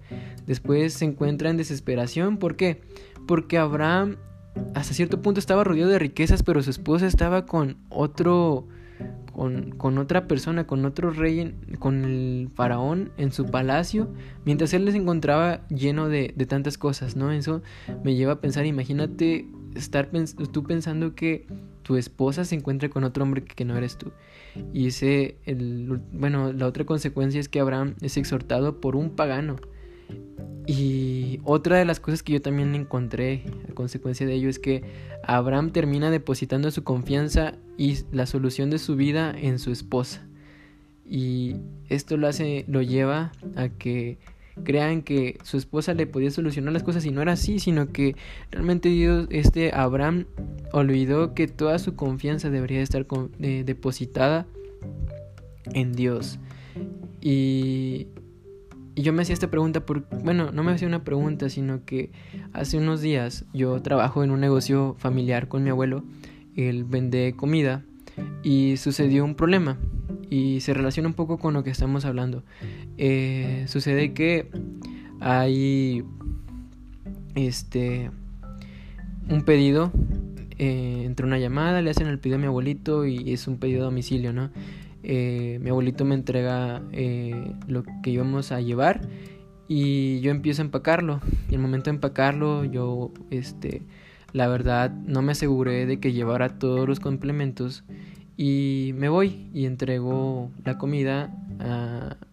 después 0.47 0.93
se 0.93 1.07
encuentra 1.07 1.49
en 1.49 1.57
desesperación, 1.57 2.37
¿por 2.37 2.57
qué? 2.57 2.83
Porque 3.27 3.57
Abraham 3.57 4.17
hasta 4.75 4.93
cierto 4.93 5.23
punto 5.23 5.41
estaba 5.41 5.65
rodeado 5.65 5.93
de 5.93 5.99
riquezas, 5.99 6.43
pero 6.43 6.63
su 6.63 6.69
esposa 6.69 7.07
estaba 7.07 7.47
con 7.47 7.79
otro 7.89 8.69
con, 9.37 9.99
otra 9.99 10.27
persona, 10.27 10.67
con 10.67 10.87
otro 10.87 11.11
rey, 11.11 11.55
con 11.79 12.05
el 12.05 12.49
faraón 12.55 13.13
en 13.19 13.33
su 13.33 13.45
palacio, 13.45 14.09
mientras 14.47 14.73
él 14.73 14.87
les 14.87 14.95
encontraba 14.95 15.67
lleno 15.69 16.09
de, 16.09 16.31
tantas 16.49 16.79
cosas, 16.79 17.17
¿no? 17.17 17.31
Eso 17.31 17.63
me 18.03 18.15
lleva 18.15 18.35
a 18.35 18.41
pensar, 18.41 18.65
imagínate 18.65 19.47
estar 19.75 20.09
tú 20.53 20.65
pensando 20.65 21.15
que 21.15 21.47
tu 21.83 21.97
esposa 21.97 22.47
se 22.47 22.55
encuentra 22.55 22.89
con 22.89 23.05
otro 23.05 23.25
hombre 23.25 23.45
que 23.45 23.67
no 23.67 23.77
eres 23.77 23.99
tú. 23.99 24.11
Y 24.73 24.87
ese, 24.87 25.37
bueno, 26.13 26.55
la 26.55 26.67
otra 26.67 26.87
consecuencia 26.87 27.39
es 27.39 27.51
que 27.51 27.61
Abraham 27.61 27.95
es 28.01 28.17
exhortado 28.17 28.81
por 28.81 28.97
un 28.97 29.11
pagano. 29.11 29.57
Y 30.67 31.41
otra 31.45 31.77
de 31.77 31.85
las 31.85 32.01
cosas 32.01 32.23
que 32.23 32.33
yo 32.33 32.41
también 32.41 32.75
encontré 32.75 33.45
a 33.71 33.75
consecuencia 33.75 34.27
de 34.27 34.33
ello 34.33 34.49
es 34.49 34.59
que 34.59 34.83
Abraham 35.23 35.73
termina 35.73 36.11
depositando 36.11 36.71
su 36.71 36.83
confianza 36.85 37.55
y 37.77 37.99
la 38.13 38.27
solución 38.27 38.71
de 38.71 38.79
su 38.79 38.97
vida 38.97 39.35
en 39.37 39.59
su 39.59 39.71
esposa. 39.71 40.27
Y 41.05 41.57
esto 41.89 42.17
lo 42.17 42.27
hace, 42.27 42.65
lo 42.69 42.83
lleva 42.83 43.33
a 43.55 43.69
que 43.69 44.19
crean 44.65 45.03
que 45.03 45.39
su 45.43 45.57
esposa 45.57 45.95
le 45.95 46.07
podía 46.07 46.31
solucionar 46.31 46.73
las 46.73 46.83
cosas 46.83 47.05
y 47.05 47.11
no 47.11 47.23
era 47.23 47.33
así, 47.33 47.59
sino 47.59 47.93
que 47.93 48.17
realmente 48.51 48.89
Dios, 48.89 49.27
este 49.31 49.73
Abraham 49.75 50.27
olvidó 50.73 51.35
que 51.35 51.47
toda 51.47 51.79
su 51.79 51.95
confianza 51.95 52.51
debería 52.51 52.81
estar 52.81 53.07
eh, 53.41 53.63
depositada 53.67 54.47
en 55.73 55.93
Dios. 55.93 56.39
Y, 57.21 58.09
y, 58.95 59.03
yo 59.03 59.13
me 59.13 59.23
hacía 59.23 59.35
esta 59.35 59.51
pregunta, 59.51 59.85
por, 59.85 60.09
bueno, 60.23 60.53
no 60.53 60.63
me 60.63 60.73
hacía 60.73 60.89
una 60.89 61.05
pregunta, 61.05 61.51
sino 61.51 61.85
que 61.85 62.11
hace 62.53 62.79
unos 62.79 63.01
días 63.01 63.45
yo 63.53 63.81
trabajo 63.83 64.25
en 64.25 64.31
un 64.31 64.41
negocio 64.41 64.95
familiar 64.99 65.49
con 65.49 65.63
mi 65.65 65.71
abuelo, 65.71 66.03
él 66.57 66.85
vende 66.85 67.35
comida 67.37 67.85
y 68.43 68.77
sucedió 68.77 69.25
un 69.25 69.35
problema 69.35 69.79
y 70.31 70.61
se 70.61 70.75
relaciona 70.75 71.09
un 71.09 71.15
poco 71.15 71.39
con 71.39 71.55
lo 71.55 71.63
que 71.63 71.71
estamos 71.71 72.05
hablando. 72.05 72.43
Eh, 72.99 73.65
sucede 73.69 74.13
que 74.13 74.51
hay 75.21 76.05
este 77.35 78.11
un 79.29 79.43
pedido 79.43 79.93
eh, 80.59 81.03
entre 81.05 81.27
una 81.27 81.39
llamada, 81.39 81.83
le 81.83 81.91
hacen 81.91 82.07
el 82.07 82.19
pedido 82.19 82.37
a 82.37 82.41
mi 82.41 82.47
abuelito 82.47 83.05
y 83.07 83.33
es 83.33 83.47
un 83.47 83.59
pedido 83.59 83.83
a 83.83 83.85
domicilio, 83.85 84.33
¿no? 84.33 84.51
Eh, 85.03 85.59
mi 85.63 85.71
abuelito 85.71 86.05
me 86.05 86.15
entrega 86.15 86.83
eh, 86.93 87.53
lo 87.69 87.85
que 88.03 88.11
íbamos 88.11 88.53
a 88.53 88.61
llevar 88.61 89.03
y 89.69 90.21
yo 90.21 90.31
empiezo 90.31 90.63
a 90.63 90.65
empacarlo. 90.65 91.21
Y 91.51 91.55
el 91.55 91.61
momento 91.61 91.91
de 91.91 91.97
empacarlo, 91.97 92.65
yo, 92.65 93.13
este, 93.31 93.83
la 94.33 94.49
verdad, 94.49 94.91
no 94.91 95.23
me 95.23 95.33
aseguré 95.33 95.87
de 95.87 96.01
que 96.01 96.13
llevara 96.13 96.59
todos 96.59 96.89
los 96.89 97.01
complementos 97.01 97.85
y 98.37 98.93
me 98.97 99.09
voy 99.09 99.49
y 99.55 99.67
entrego 99.67 100.51
la 100.65 100.77
comida 100.79 101.35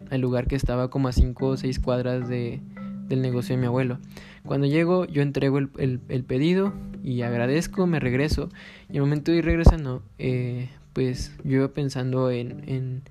al 0.10 0.22
lugar 0.22 0.48
que 0.48 0.56
estaba 0.56 0.90
como 0.90 1.08
a 1.08 1.14
5 1.14 1.48
o 1.48 1.58
6 1.58 1.80
cuadras 1.80 2.28
de, 2.28 2.62
del 3.08 3.22
negocio 3.22 3.56
de 3.56 3.62
mi 3.62 3.68
abuelo. 3.68 4.00
Cuando 4.46 4.68
llego, 4.68 5.06
yo 5.06 5.22
entrego 5.22 5.58
el, 5.58 6.02
el, 6.10 6.24
pedido 6.26 6.74
y 7.04 7.22
agradezco, 7.22 7.88
me 7.88 8.00
regreso. 8.00 8.50
Y 8.90 8.98
el 8.98 9.02
momento 9.02 9.32
de 9.32 9.38
ir 9.38 9.46
regresando, 9.46 10.04
eh, 10.20 10.70
pues 10.92 11.32
yo 11.44 11.58
iba 11.58 11.70
pensando 11.70 12.30
en, 12.30 12.64
en, 12.68 13.02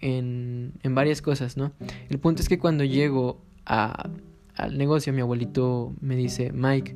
en, 0.00 0.72
en, 0.82 0.94
varias 0.94 1.22
cosas, 1.22 1.56
¿no? 1.56 1.72
El 2.10 2.18
punto 2.18 2.42
es 2.42 2.48
que 2.48 2.58
cuando 2.58 2.84
llego 2.84 3.40
a, 3.64 4.10
al 4.54 4.76
negocio, 4.76 5.12
mi 5.14 5.22
abuelito 5.22 5.94
me 6.00 6.16
dice, 6.16 6.52
Mike, 6.52 6.94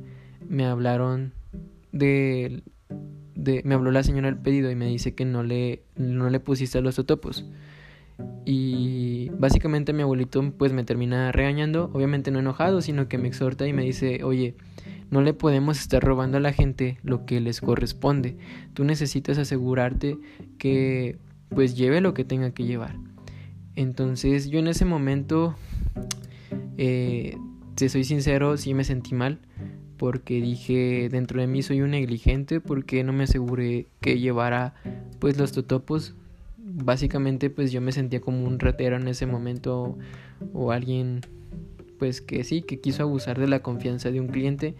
me 0.49 0.65
hablaron 0.65 1.33
de, 1.91 2.63
me 3.63 3.73
habló 3.73 3.91
la 3.91 4.03
señora 4.03 4.27
del 4.27 4.37
pedido 4.37 4.69
y 4.71 4.75
me 4.75 4.87
dice 4.87 5.15
que 5.15 5.25
no 5.25 5.43
le, 5.43 5.83
no 5.95 6.29
le 6.29 6.39
pusiste 6.39 6.81
los 6.81 6.95
totopos. 6.95 7.45
Y 8.45 9.29
básicamente 9.37 9.93
mi 9.93 10.01
abuelito 10.01 10.53
pues 10.57 10.73
me 10.73 10.83
termina 10.83 11.31
regañando, 11.31 11.89
obviamente 11.93 12.31
no 12.31 12.39
enojado, 12.39 12.81
sino 12.81 13.07
que 13.07 13.17
me 13.17 13.27
exhorta 13.27 13.67
y 13.67 13.73
me 13.73 13.83
dice, 13.83 14.23
oye, 14.23 14.55
no 15.09 15.21
le 15.21 15.33
podemos 15.33 15.79
estar 15.79 16.03
robando 16.03 16.37
a 16.37 16.41
la 16.41 16.53
gente 16.53 16.99
lo 17.03 17.25
que 17.25 17.39
les 17.39 17.61
corresponde. 17.61 18.37
Tú 18.73 18.83
necesitas 18.83 19.37
asegurarte 19.37 20.17
que 20.57 21.17
pues 21.49 21.75
lleve 21.75 22.01
lo 22.01 22.13
que 22.13 22.25
tenga 22.25 22.51
que 22.51 22.65
llevar. 22.65 22.95
Entonces 23.75 24.49
yo 24.49 24.59
en 24.59 24.67
ese 24.67 24.85
momento, 24.85 25.55
eh, 26.77 27.37
si 27.75 27.89
soy 27.89 28.03
sincero, 28.03 28.57
sí 28.57 28.73
me 28.73 28.83
sentí 28.83 29.15
mal 29.15 29.39
porque 30.03 30.41
dije 30.41 31.07
dentro 31.09 31.39
de 31.39 31.47
mí 31.47 31.63
soy 31.63 31.79
un 31.79 31.91
negligente 31.91 32.59
porque 32.59 33.05
no 33.05 33.13
me 33.13 33.23
aseguré 33.23 33.87
que 34.01 34.19
llevara 34.19 34.73
pues 35.19 35.37
los 35.37 35.53
totopos 35.53 36.13
básicamente 36.57 37.49
pues 37.49 37.71
yo 37.71 37.79
me 37.79 37.93
sentía 37.93 38.19
como 38.19 38.45
un 38.45 38.59
ratero 38.59 38.97
en 38.97 39.07
ese 39.07 39.27
momento 39.27 39.97
o 40.51 40.73
alguien 40.73 41.21
pues 41.99 42.19
que 42.19 42.43
sí, 42.43 42.63
que 42.63 42.81
quiso 42.81 43.03
abusar 43.03 43.39
de 43.39 43.47
la 43.47 43.61
confianza 43.61 44.11
de 44.11 44.19
un 44.19 44.27
cliente 44.27 44.75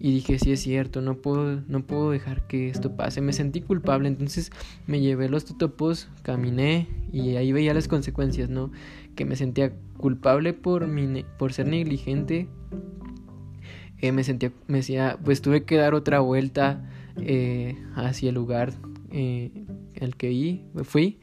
y 0.00 0.10
dije, 0.10 0.40
sí 0.40 0.50
es 0.50 0.58
cierto, 0.60 1.02
no 1.02 1.18
puedo, 1.18 1.62
no 1.68 1.86
puedo 1.86 2.10
dejar 2.10 2.48
que 2.48 2.68
esto 2.68 2.96
pase. 2.96 3.20
Me 3.20 3.32
sentí 3.32 3.60
culpable, 3.60 4.08
entonces 4.08 4.50
me 4.86 5.00
llevé 5.00 5.28
los 5.28 5.44
totopos, 5.44 6.08
caminé 6.22 6.88
y 7.12 7.36
ahí 7.36 7.52
veía 7.52 7.74
las 7.74 7.86
consecuencias, 7.86 8.48
¿no? 8.48 8.72
Que 9.14 9.24
me 9.24 9.34
sentía 9.34 9.72
culpable 9.96 10.52
por, 10.52 10.86
mi, 10.86 11.24
por 11.36 11.52
ser 11.52 11.66
negligente. 11.66 12.48
Eh, 14.00 14.12
me 14.12 14.24
sentía, 14.24 14.52
me 14.66 14.78
decía, 14.78 15.18
pues 15.24 15.42
tuve 15.42 15.64
que 15.64 15.76
dar 15.76 15.94
otra 15.94 16.20
vuelta 16.20 16.88
eh, 17.20 17.76
hacia 17.94 18.28
el 18.28 18.36
lugar 18.36 18.74
eh, 19.10 19.50
el 19.94 20.16
que 20.16 20.60
fui. 20.84 21.18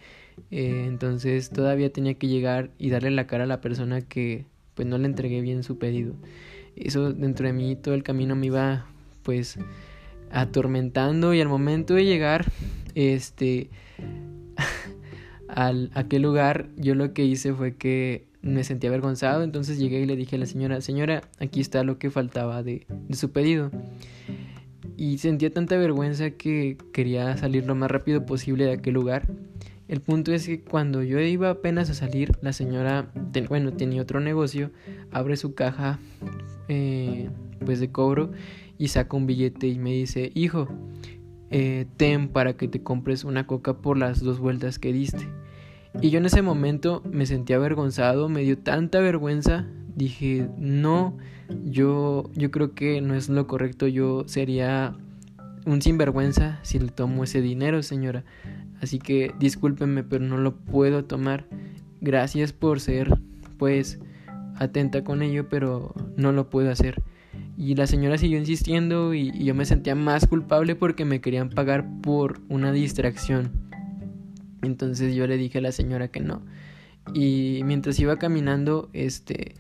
Entonces 0.52 1.50
todavía 1.50 1.92
tenía 1.92 2.16
que 2.16 2.28
llegar 2.28 2.70
y 2.78 2.90
darle 2.90 3.12
la 3.12 3.28
cara 3.28 3.46
a 3.46 3.48
la 3.48 3.62
persona 3.62 4.02
que 4.02 4.46
pues 4.74 4.88
no 4.88 4.98
le 4.98 5.06
entregué 5.06 5.42
bien 5.42 5.64
su 5.64 5.78
pedido. 5.78 6.14
Eso 6.76 7.14
dentro 7.14 7.48
de 7.48 7.54
mí 7.54 7.76
todo 7.76 7.94
el 7.94 8.04
camino 8.04 8.36
me 8.36 8.48
iba 8.48 8.86
pues 9.24 9.58
atormentando 10.32 11.34
y 11.34 11.42
al 11.42 11.48
momento 11.48 11.94
de 11.94 12.04
llegar 12.04 12.52
este 12.96 13.70
al 15.48 15.90
aquel 15.94 16.24
lugar 16.24 16.68
yo 16.76 16.96
lo 16.96 17.14
que 17.14 17.24
hice 17.24 17.54
fue 17.54 17.76
que 17.76 18.28
me 18.45 18.63
sentí 18.63 18.88
avergonzado 18.88 19.43
entonces 19.43 19.77
llegué 19.77 19.99
y 19.99 20.05
le 20.05 20.15
dije 20.15 20.38
a 20.38 20.39
la 20.39 20.45
señora 20.45 20.79
señora 20.79 21.23
aquí 21.39 21.60
está 21.60 21.84
lo 21.84 21.99
que 21.99 22.10
faltaba 22.10 22.63
de, 22.63 22.86
de 22.88 23.15
su 23.15 23.31
pedido 23.31 23.71
y 24.97 25.17
sentía 25.17 25.51
tanta 25.51 25.77
vergüenza 25.77 26.31
que 26.31 26.77
quería 26.93 27.36
salir 27.38 27.65
lo 27.65 27.75
más 27.75 27.91
rápido 27.91 28.25
posible 28.25 28.65
de 28.65 28.73
aquel 28.73 28.93
lugar. 28.93 29.27
El 29.88 30.01
punto 30.01 30.34
es 30.34 30.47
que 30.47 30.62
cuando 30.62 31.03
yo 31.03 31.19
iba 31.19 31.49
apenas 31.49 31.89
a 31.89 31.93
salir, 31.93 32.31
la 32.41 32.53
señora, 32.53 33.12
bueno, 33.49 33.73
tenía 33.73 34.01
otro 34.01 34.19
negocio, 34.19 34.71
abre 35.12 35.38
su 35.38 35.53
caja 35.53 35.99
eh, 36.69 37.29
pues 37.63 37.79
de 37.79 37.91
cobro 37.91 38.31
y 38.77 38.88
saca 38.88 39.15
un 39.15 39.27
billete 39.27 39.67
y 39.67 39.77
me 39.77 39.91
dice, 39.91 40.31
hijo, 40.34 40.67
eh, 41.51 41.86
ten 41.97 42.29
para 42.29 42.58
que 42.58 42.67
te 42.67 42.81
compres 42.81 43.23
una 43.23 43.45
coca 43.45 43.77
por 43.77 43.97
las 43.97 44.21
dos 44.21 44.39
vueltas 44.39 44.79
que 44.79 44.91
diste. 44.91 45.27
Y 46.01 46.10
yo 46.10 46.19
en 46.19 46.25
ese 46.25 46.41
momento 46.41 47.01
me 47.10 47.25
sentí 47.25 47.53
avergonzado, 47.53 48.29
me 48.29 48.41
dio 48.41 48.58
tanta 48.58 48.99
vergüenza, 48.99 49.65
dije, 49.95 50.49
no, 50.58 51.17
yo, 51.63 52.29
yo 52.36 52.51
creo 52.51 52.73
que 52.73 53.01
no 53.01 53.15
es 53.15 53.29
lo 53.29 53.47
correcto, 53.47 53.88
yo 53.88 54.23
sería 54.27 54.95
un 55.65 55.81
sinvergüenza 55.81 56.60
si 56.63 56.79
le 56.79 56.89
tomo 56.89 57.23
ese 57.23 57.41
dinero, 57.41 57.81
señora. 57.81 58.23
Así 58.81 58.99
que 58.99 59.34
discúlpenme, 59.39 60.03
pero 60.03 60.23
no 60.25 60.38
lo 60.38 60.55
puedo 60.55 61.05
tomar. 61.05 61.47
Gracias 62.01 62.53
por 62.53 62.79
ser, 62.79 63.17
pues, 63.58 63.99
atenta 64.58 65.03
con 65.03 65.21
ello, 65.21 65.49
pero 65.49 65.93
no 66.17 66.31
lo 66.31 66.49
puedo 66.49 66.69
hacer. 66.69 67.01
Y 67.58 67.75
la 67.75 67.88
señora 67.88 68.17
siguió 68.17 68.38
insistiendo 68.38 69.13
y, 69.13 69.31
y, 69.34 69.45
yo 69.45 69.55
me 69.55 69.65
sentía 69.65 69.95
más 69.95 70.27
culpable 70.27 70.75
porque 70.75 71.05
me 71.05 71.21
querían 71.21 71.49
pagar 71.49 71.88
por 72.01 72.41
una 72.49 72.71
distracción. 72.71 73.64
Entonces 74.65 75.15
yo 75.15 75.28
le 75.28 75.38
dije 75.38 75.60
a 75.60 75.62
la 75.62 75.71
señora 75.71 76.08
que 76.08 76.19
no. 76.19 76.41
Y 77.13 77.62
mientras 77.65 77.99
iba 77.99 78.17
caminando, 78.17 78.89
este, 78.93 79.56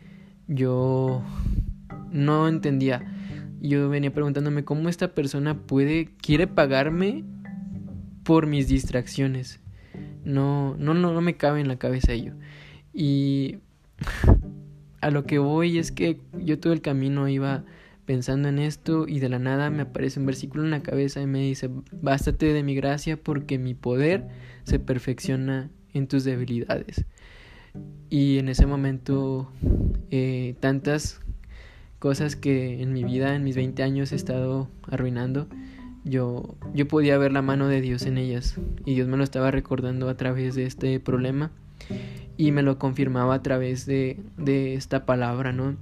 yo 0.47 1.23
no 2.11 2.47
entendía. 2.47 3.03
Yo 3.61 3.89
venía 3.89 4.13
preguntándome 4.13 4.63
cómo 4.63 4.89
esta 4.89 5.13
persona 5.13 5.57
puede, 5.57 6.09
quiere 6.21 6.47
pagarme 6.47 7.23
por 8.23 8.47
mis 8.47 8.67
distracciones. 8.67 9.59
No, 10.23 10.75
no, 10.77 10.93
no, 10.93 11.13
no 11.13 11.21
me 11.21 11.37
cabe 11.37 11.61
en 11.61 11.67
la 11.67 11.77
cabeza 11.77 12.11
ello. 12.11 12.33
Y 12.93 13.59
a 15.01 15.11
lo 15.11 15.25
que 15.25 15.37
voy 15.39 15.77
es 15.77 15.91
que 15.91 16.19
yo 16.33 16.59
todo 16.59 16.73
el 16.73 16.81
camino 16.81 17.27
iba 17.27 17.63
pensando 18.05 18.49
en 18.49 18.59
esto 18.59 19.07
y 19.07 19.19
de 19.19 19.29
la 19.29 19.39
nada 19.39 19.69
me 19.69 19.83
aparece 19.83 20.19
un 20.19 20.25
versículo 20.25 20.63
en 20.63 20.71
la 20.71 20.83
cabeza 20.83 21.21
y 21.21 21.27
me 21.27 21.39
dice, 21.39 21.69
bástate 21.91 22.53
de 22.53 22.63
mi 22.63 22.75
gracia 22.75 23.17
porque 23.17 23.57
mi 23.57 23.73
poder 23.73 24.27
se 24.63 24.79
perfecciona 24.79 25.69
en 25.93 26.07
tus 26.07 26.23
debilidades. 26.23 27.05
Y 28.09 28.37
en 28.37 28.49
ese 28.49 28.65
momento 28.65 29.51
eh, 30.11 30.55
tantas 30.59 31.19
cosas 31.99 32.35
que 32.35 32.81
en 32.81 32.93
mi 32.93 33.03
vida, 33.03 33.35
en 33.35 33.43
mis 33.43 33.55
20 33.55 33.83
años 33.83 34.11
he 34.11 34.15
estado 34.15 34.69
arruinando, 34.89 35.47
yo, 36.03 36.55
yo 36.73 36.87
podía 36.87 37.17
ver 37.17 37.31
la 37.31 37.41
mano 37.41 37.67
de 37.67 37.81
Dios 37.81 38.05
en 38.05 38.19
ellas 38.19 38.55
y 38.85 38.93
Dios 38.93 39.07
me 39.07 39.17
lo 39.17 39.23
estaba 39.23 39.49
recordando 39.49 40.07
a 40.07 40.15
través 40.15 40.53
de 40.53 40.65
este 40.65 40.99
problema 40.99 41.51
y 42.37 42.51
me 42.51 42.61
lo 42.61 42.77
confirmaba 42.77 43.33
a 43.33 43.41
través 43.41 43.87
de, 43.87 44.19
de 44.37 44.75
esta 44.75 45.05
palabra, 45.05 45.51
¿no? 45.51 45.77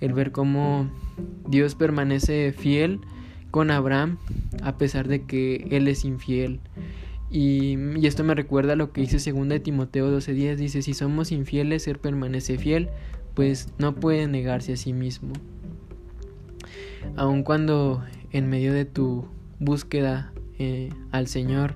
El 0.00 0.12
ver 0.12 0.32
cómo 0.32 0.90
Dios 1.48 1.74
permanece 1.74 2.52
fiel 2.52 3.00
con 3.50 3.70
Abraham 3.70 4.18
a 4.62 4.76
pesar 4.76 5.08
de 5.08 5.22
que 5.22 5.66
él 5.70 5.88
es 5.88 6.04
infiel. 6.04 6.60
Y, 7.30 7.76
y, 7.96 8.06
esto 8.06 8.24
me 8.24 8.34
recuerda 8.34 8.72
a 8.72 8.76
lo 8.76 8.92
que 8.92 9.02
dice 9.02 9.32
2 9.32 9.48
de 9.48 9.60
Timoteo 9.60 10.10
12:10, 10.10 10.56
dice, 10.56 10.82
si 10.82 10.94
somos 10.94 11.30
infieles, 11.30 11.86
Él 11.86 11.98
permanece 11.98 12.56
fiel, 12.56 12.88
pues 13.34 13.68
no 13.78 13.94
puede 13.94 14.26
negarse 14.26 14.72
a 14.72 14.76
sí 14.76 14.94
mismo. 14.94 15.34
Aun 17.16 17.42
cuando 17.42 18.02
en 18.32 18.48
medio 18.48 18.72
de 18.72 18.84
tu 18.84 19.26
búsqueda 19.60 20.32
eh, 20.58 20.90
al 21.12 21.28
Señor 21.28 21.74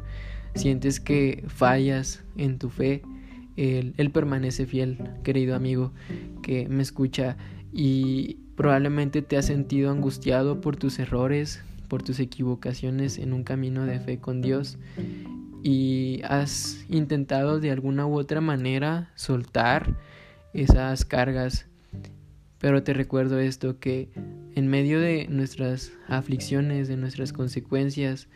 sientes 0.54 1.00
que 1.00 1.44
fallas 1.48 2.24
en 2.36 2.58
tu 2.58 2.68
fe, 2.68 3.02
él, 3.56 3.94
él 3.98 4.10
permanece 4.10 4.66
fiel, 4.66 4.98
querido 5.22 5.54
amigo, 5.54 5.92
que 6.42 6.68
me 6.68 6.82
escucha 6.82 7.36
y 7.72 8.34
probablemente 8.56 9.22
te 9.22 9.36
has 9.36 9.46
sentido 9.46 9.90
angustiado 9.90 10.60
por 10.60 10.76
tus 10.76 10.98
errores, 10.98 11.64
por 11.88 12.02
tus 12.02 12.20
equivocaciones 12.20 13.18
en 13.18 13.32
un 13.32 13.44
camino 13.44 13.84
de 13.86 13.98
fe 14.00 14.18
con 14.18 14.42
Dios 14.42 14.78
y 15.62 16.20
has 16.24 16.84
intentado 16.88 17.60
de 17.60 17.70
alguna 17.70 18.06
u 18.06 18.18
otra 18.18 18.40
manera 18.40 19.10
soltar 19.14 19.96
esas 20.52 21.04
cargas. 21.04 21.66
Pero 22.62 22.84
te 22.84 22.94
recuerdo 22.94 23.40
esto, 23.40 23.80
que 23.80 24.08
en 24.54 24.68
medio 24.68 25.00
de 25.00 25.26
nuestras 25.28 25.90
aflicciones, 26.06 26.86
de 26.86 26.96
nuestras 26.96 27.32
consecuencias, 27.32 28.28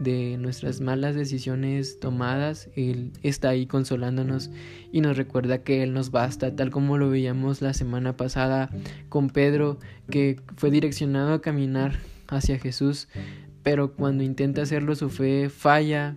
de 0.00 0.38
nuestras 0.38 0.80
malas 0.80 1.14
decisiones 1.14 2.00
tomadas, 2.00 2.70
Él 2.76 3.12
está 3.22 3.50
ahí 3.50 3.66
consolándonos 3.66 4.50
y 4.90 5.02
nos 5.02 5.18
recuerda 5.18 5.62
que 5.62 5.82
Él 5.82 5.92
nos 5.92 6.10
basta, 6.10 6.56
tal 6.56 6.70
como 6.70 6.96
lo 6.96 7.10
veíamos 7.10 7.60
la 7.60 7.74
semana 7.74 8.16
pasada 8.16 8.70
con 9.10 9.28
Pedro, 9.28 9.78
que 10.08 10.40
fue 10.56 10.70
direccionado 10.70 11.34
a 11.34 11.42
caminar 11.42 11.98
hacia 12.28 12.58
Jesús, 12.58 13.08
pero 13.62 13.92
cuando 13.92 14.24
intenta 14.24 14.62
hacerlo 14.62 14.94
su 14.94 15.10
fe 15.10 15.50
falla, 15.50 16.16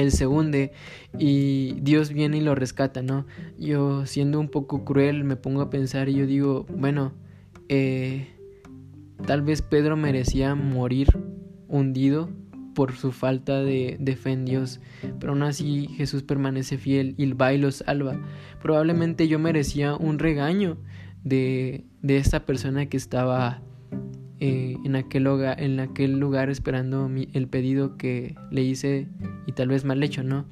él 0.00 0.12
se 0.12 0.26
hunde 0.26 0.72
y 1.18 1.74
Dios 1.80 2.12
viene 2.12 2.38
y 2.38 2.40
lo 2.40 2.54
rescata, 2.54 3.02
¿no? 3.02 3.26
Yo 3.58 4.06
siendo 4.06 4.38
un 4.40 4.48
poco 4.48 4.84
cruel 4.84 5.24
me 5.24 5.36
pongo 5.36 5.62
a 5.62 5.70
pensar 5.70 6.08
y 6.08 6.14
yo 6.14 6.26
digo, 6.26 6.66
bueno, 6.68 7.12
eh, 7.68 8.28
tal 9.26 9.42
vez 9.42 9.62
Pedro 9.62 9.96
merecía 9.96 10.54
morir 10.54 11.08
hundido 11.68 12.30
por 12.74 12.92
su 12.92 13.10
falta 13.10 13.62
de, 13.62 13.96
de, 13.98 14.16
fe 14.16 14.32
en 14.32 14.44
Dios, 14.44 14.80
pero 15.18 15.32
aún 15.32 15.42
así 15.42 15.88
Jesús 15.96 16.22
permanece 16.22 16.76
fiel 16.76 17.14
y 17.16 17.32
va 17.32 17.54
y 17.54 17.58
lo 17.58 17.72
salva. 17.72 18.20
Probablemente 18.60 19.28
yo 19.28 19.38
merecía 19.38 19.96
un 19.96 20.18
regaño 20.18 20.76
de, 21.24 21.86
de 22.02 22.18
esta 22.18 22.44
persona 22.44 22.86
que 22.86 22.98
estaba 22.98 23.62
eh, 24.38 24.76
en, 24.84 24.96
aquel 24.96 25.24
lugar, 25.24 25.62
en 25.62 25.80
aquel 25.80 26.18
lugar 26.18 26.50
esperando 26.50 27.10
el 27.32 27.48
pedido 27.48 27.96
que 27.96 28.34
le 28.50 28.62
hice 28.62 29.08
y 29.46 29.52
tal 29.52 29.68
vez 29.68 29.84
mal 29.84 30.02
hecho, 30.02 30.22
¿no? 30.22 30.44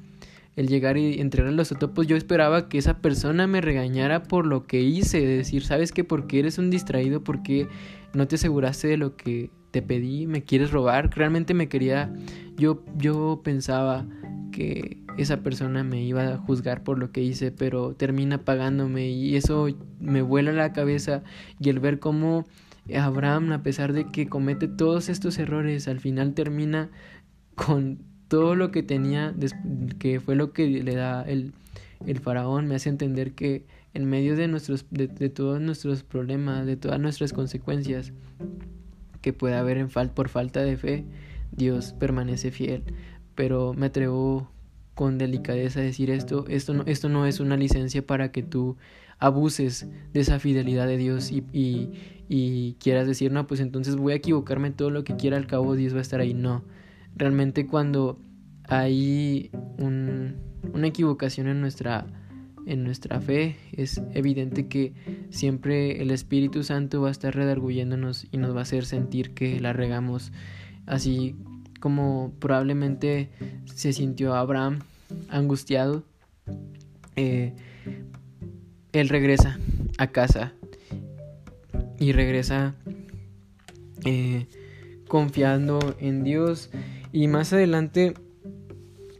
El 0.55 0.67
llegar 0.67 0.97
y 0.97 1.19
entregar 1.19 1.53
los 1.53 1.71
otopos, 1.71 2.07
yo 2.07 2.15
esperaba 2.15 2.69
que 2.69 2.77
esa 2.77 2.99
persona 2.99 3.45
me 3.45 3.61
regañara 3.61 4.23
por 4.23 4.45
lo 4.45 4.65
que 4.65 4.81
hice, 4.81 5.19
de 5.19 5.37
decir, 5.37 5.63
¿sabes 5.63 5.91
qué? 5.91 6.03
Porque 6.03 6.39
eres 6.39 6.57
un 6.57 6.69
distraído, 6.69 7.23
porque 7.23 7.67
no 8.13 8.27
te 8.27 8.35
aseguraste 8.35 8.87
de 8.87 8.97
lo 8.97 9.15
que 9.17 9.51
te 9.71 9.81
pedí, 9.81 10.25
me 10.25 10.43
quieres 10.43 10.71
robar, 10.71 11.11
realmente 11.15 11.53
me 11.53 11.67
quería, 11.67 12.11
yo, 12.57 12.83
yo 12.97 13.41
pensaba 13.43 14.05
que 14.51 14.97
esa 15.17 15.43
persona 15.43 15.83
me 15.83 16.01
iba 16.03 16.33
a 16.33 16.37
juzgar 16.37 16.83
por 16.83 16.97
lo 16.97 17.11
que 17.11 17.21
hice, 17.21 17.51
pero 17.51 17.93
termina 17.93 18.39
pagándome 18.39 19.09
y 19.09 19.35
eso 19.35 19.67
me 19.99 20.21
vuela 20.21 20.53
la 20.53 20.73
cabeza 20.73 21.23
y 21.59 21.69
el 21.69 21.79
ver 21.79 21.99
cómo 21.99 22.45
Abraham, 22.93 23.51
a 23.51 23.63
pesar 23.63 23.93
de 23.93 24.11
que 24.11 24.27
comete 24.27 24.67
todos 24.67 25.09
estos 25.09 25.37
errores, 25.39 25.87
al 25.87 25.99
final 25.99 26.33
termina 26.33 26.89
con 27.55 27.99
todo 28.27 28.55
lo 28.55 28.71
que 28.71 28.83
tenía, 28.83 29.33
que 29.99 30.19
fue 30.19 30.35
lo 30.35 30.51
que 30.51 30.67
le 30.67 30.95
da 30.95 31.23
el, 31.23 31.53
el 32.05 32.19
faraón, 32.19 32.67
me 32.67 32.75
hace 32.75 32.89
entender 32.89 33.33
que 33.33 33.65
en 33.93 34.05
medio 34.05 34.35
de, 34.35 34.47
nuestros, 34.47 34.85
de, 34.91 35.07
todos 35.29 35.61
nuestros 35.61 36.03
problemas, 36.03 36.65
de 36.65 36.75
todas 36.75 36.99
nuestras 36.99 37.31
consecuencias 37.31 38.11
que 39.21 39.31
puede 39.31 39.55
haber 39.55 39.77
en 39.77 39.89
fal 39.89 40.11
por 40.11 40.27
falta 40.27 40.61
de 40.63 40.75
fe, 40.75 41.05
Dios 41.53 41.93
permanece 41.93 42.51
fiel. 42.51 42.83
Pero 43.35 43.73
me 43.73 43.87
atrevo 43.87 44.51
con 44.95 45.17
delicadeza 45.17 45.81
decir 45.81 46.09
esto, 46.09 46.45
esto 46.47 46.73
no, 46.73 46.83
esto 46.85 47.09
no 47.09 47.25
es 47.25 47.39
una 47.39 47.57
licencia 47.57 48.05
para 48.05 48.31
que 48.31 48.41
tú 48.41 48.77
abuses 49.19 49.87
de 50.13 50.19
esa 50.21 50.39
fidelidad 50.39 50.87
de 50.87 50.97
Dios 50.97 51.31
y, 51.31 51.43
y, 51.53 51.91
y 52.27 52.73
quieras 52.79 53.05
decir, 53.05 53.31
no, 53.31 53.45
pues 53.45 53.59
entonces 53.59 53.95
voy 53.97 54.13
a 54.13 54.15
equivocarme 54.15 54.71
todo 54.71 54.89
lo 54.89 55.03
que 55.03 55.15
quiera, 55.15 55.37
al 55.37 55.47
cabo 55.47 55.75
Dios 55.75 55.93
va 55.93 55.99
a 55.99 56.01
estar 56.01 56.21
ahí. 56.21 56.33
No, 56.33 56.63
realmente 57.15 57.67
cuando 57.67 58.19
hay 58.67 59.51
un, 59.77 60.35
una 60.73 60.87
equivocación 60.87 61.47
en 61.47 61.61
nuestra, 61.61 62.07
en 62.65 62.83
nuestra 62.83 63.19
fe, 63.19 63.57
es 63.73 64.01
evidente 64.13 64.67
que 64.67 64.93
siempre 65.29 66.01
el 66.01 66.11
Espíritu 66.11 66.63
Santo 66.63 67.01
va 67.01 67.09
a 67.09 67.11
estar 67.11 67.35
redarguyéndonos 67.35 68.27
y 68.31 68.37
nos 68.37 68.55
va 68.55 68.59
a 68.59 68.63
hacer 68.63 68.85
sentir 68.85 69.33
que 69.33 69.59
la 69.59 69.73
regamos. 69.73 70.31
Así 70.85 71.35
como 71.79 72.33
probablemente 72.39 73.29
se 73.65 73.93
sintió 73.93 74.35
Abraham 74.35 74.79
angustiado, 75.29 76.03
eh, 77.15 77.53
él 78.91 79.09
regresa 79.09 79.59
a 79.97 80.07
casa 80.07 80.53
y 81.99 82.11
regresa 82.11 82.75
eh, 84.03 84.47
confiando 85.07 85.95
en 85.99 86.23
Dios. 86.23 86.69
Y 87.11 87.27
más 87.27 87.53
adelante 87.53 88.13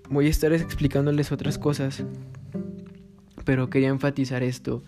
voy 0.10 0.28
a 0.28 0.30
estar 0.30 0.52
explicándoles 0.54 1.32
otras 1.32 1.58
cosas 1.58 2.04
pero 3.46 3.70
quería 3.70 3.90
enfatizar 3.90 4.44
esto 4.44 4.84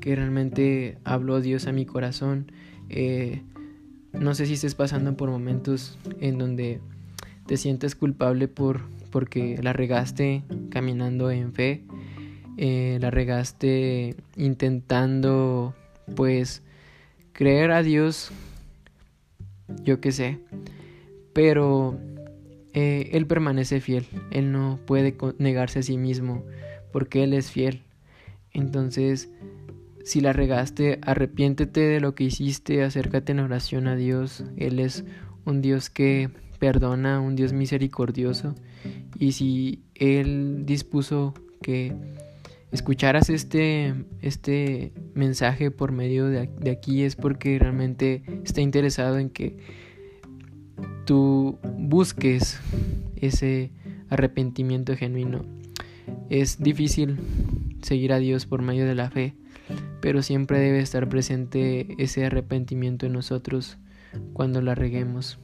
que 0.00 0.16
realmente 0.16 0.98
habló 1.04 1.40
Dios 1.40 1.66
a 1.66 1.72
mi 1.72 1.86
corazón. 1.86 2.50
Eh, 2.88 3.42
no 4.12 4.34
sé 4.34 4.46
si 4.46 4.54
estés 4.54 4.74
pasando 4.74 5.16
por 5.16 5.30
momentos 5.30 5.98
en 6.20 6.38
donde 6.38 6.80
te 7.48 7.56
sientes 7.56 7.96
culpable 7.96 8.46
por 8.46 8.82
porque 9.10 9.58
la 9.60 9.72
regaste 9.72 10.44
caminando 10.70 11.32
en 11.32 11.52
fe 11.52 11.82
eh, 12.60 12.98
la 13.00 13.12
regaste 13.12 14.16
intentando 14.34 15.76
pues 16.16 16.64
creer 17.32 17.70
a 17.70 17.84
Dios, 17.84 18.32
yo 19.84 20.00
qué 20.00 20.10
sé, 20.10 20.40
pero 21.32 21.96
eh, 22.72 23.10
Él 23.12 23.28
permanece 23.28 23.80
fiel, 23.80 24.06
Él 24.32 24.50
no 24.50 24.80
puede 24.86 25.16
negarse 25.38 25.78
a 25.78 25.82
sí 25.84 25.98
mismo, 25.98 26.44
porque 26.92 27.22
Él 27.22 27.32
es 27.32 27.52
fiel. 27.52 27.82
Entonces, 28.52 29.30
si 30.02 30.20
la 30.20 30.32
regaste, 30.32 30.98
arrepiéntete 31.02 31.82
de 31.82 32.00
lo 32.00 32.16
que 32.16 32.24
hiciste, 32.24 32.82
acércate 32.82 33.30
en 33.30 33.38
oración 33.38 33.86
a 33.86 33.94
Dios, 33.94 34.42
Él 34.56 34.80
es 34.80 35.04
un 35.44 35.62
Dios 35.62 35.90
que 35.90 36.28
perdona, 36.58 37.20
un 37.20 37.36
Dios 37.36 37.52
misericordioso, 37.52 38.54
y 39.18 39.32
si 39.32 39.82
Él 39.94 40.64
dispuso 40.66 41.34
que 41.62 41.94
escucharas 42.70 43.30
este, 43.30 43.94
este 44.20 44.92
mensaje 45.14 45.70
por 45.70 45.92
medio 45.92 46.26
de, 46.26 46.50
aquí 46.70 47.02
es 47.02 47.16
porque 47.16 47.58
realmente 47.58 48.22
está 48.44 48.60
interesado 48.60 49.18
en 49.18 49.30
que 49.30 49.56
tú 51.06 51.58
busques 51.78 52.60
ese 53.16 53.70
arrepentimiento 54.10 54.96
genuino. 54.96 55.44
Es 56.30 56.58
difícil 56.62 57.18
seguir 57.82 58.12
a 58.12 58.18
Dios 58.18 58.46
por 58.46 58.62
medio 58.62 58.86
de 58.86 58.94
la 58.94 59.10
fe, 59.10 59.34
pero 60.00 60.22
siempre 60.22 60.58
debe 60.58 60.80
estar 60.80 61.08
presente 61.08 61.86
ese 61.98 62.24
arrepentimiento 62.26 63.06
en 63.06 63.12
nosotros 63.12 63.78
cuando 64.32 64.60
la 64.60 64.74
reguemos. 64.74 65.38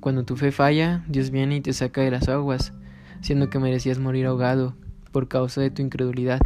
Cuando 0.00 0.24
tu 0.24 0.36
fe 0.36 0.52
falla, 0.52 1.04
Dios 1.08 1.30
viene 1.30 1.56
y 1.56 1.60
te 1.60 1.72
saca 1.72 2.02
de 2.02 2.10
las 2.10 2.28
aguas, 2.28 2.72
siendo 3.20 3.50
que 3.50 3.58
merecías 3.58 3.98
morir 3.98 4.26
ahogado 4.26 4.76
por 5.12 5.28
causa 5.28 5.60
de 5.60 5.70
tu 5.70 5.82
incredulidad. 5.82 6.40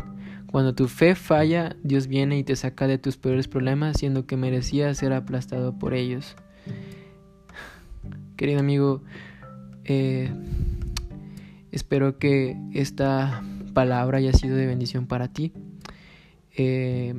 Cuando 0.46 0.74
tu 0.74 0.88
fe 0.88 1.14
falla, 1.14 1.76
Dios 1.82 2.08
viene 2.08 2.38
y 2.38 2.44
te 2.44 2.56
saca 2.56 2.86
de 2.86 2.98
tus 2.98 3.16
peores 3.16 3.48
problemas, 3.48 3.98
siendo 3.98 4.26
que 4.26 4.36
merecías 4.36 4.98
ser 4.98 5.12
aplastado 5.12 5.78
por 5.78 5.94
ellos. 5.94 6.36
Querido 8.36 8.60
amigo, 8.60 9.02
eh, 9.84 10.30
espero 11.70 12.18
que 12.18 12.56
esta 12.72 13.42
palabra 13.72 14.18
haya 14.18 14.32
sido 14.32 14.56
de 14.56 14.66
bendición 14.66 15.06
para 15.06 15.28
ti. 15.28 15.52
Eh, 16.56 17.14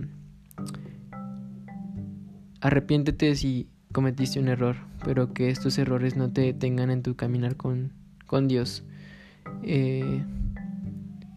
arrepiéntete 2.61 3.35
si 3.35 3.67
cometiste 3.93 4.39
un 4.39 4.49
error, 4.49 4.75
pero 5.05 5.33
que 5.33 5.49
estos 5.49 5.77
errores 5.77 6.17
no 6.17 6.29
te 6.31 6.41
detengan 6.41 6.91
en 6.91 7.03
tu 7.03 7.15
caminar 7.15 7.55
con, 7.55 7.93
con 8.25 8.49
Dios. 8.49 8.83
Eh, 9.63 10.21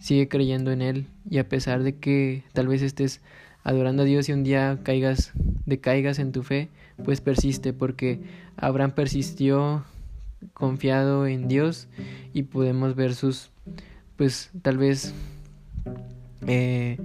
sigue 0.01 0.29
creyendo 0.29 0.73
en 0.73 0.83
Él 0.83 1.07
y 1.29 1.39
a 1.39 1.49
pesar 1.49 1.83
de 1.83 1.97
que 1.97 2.43
tal 2.53 2.67
vez 2.67 2.83
estés 2.83 3.21
adorando 3.63 4.03
a 4.03 4.07
Dios 4.07 4.29
y 4.29 4.33
un 4.33 4.45
día 4.45 4.79
caigas, 4.83 5.33
decaigas 5.67 6.19
en 6.19 6.33
tu 6.33 6.43
fe, 6.43 6.69
pues 7.05 7.21
persiste 7.21 7.73
porque 7.73 8.21
Abraham 8.57 8.93
persistió 8.93 9.85
confiado 10.55 11.27
en 11.27 11.49
Dios 11.49 11.89
y 12.33 12.45
podemos 12.45 12.95
ver 12.95 13.15
sus, 13.15 13.51
pues 14.17 14.51
tal 14.63 14.79
vez 14.79 15.13
eh, 16.47 16.99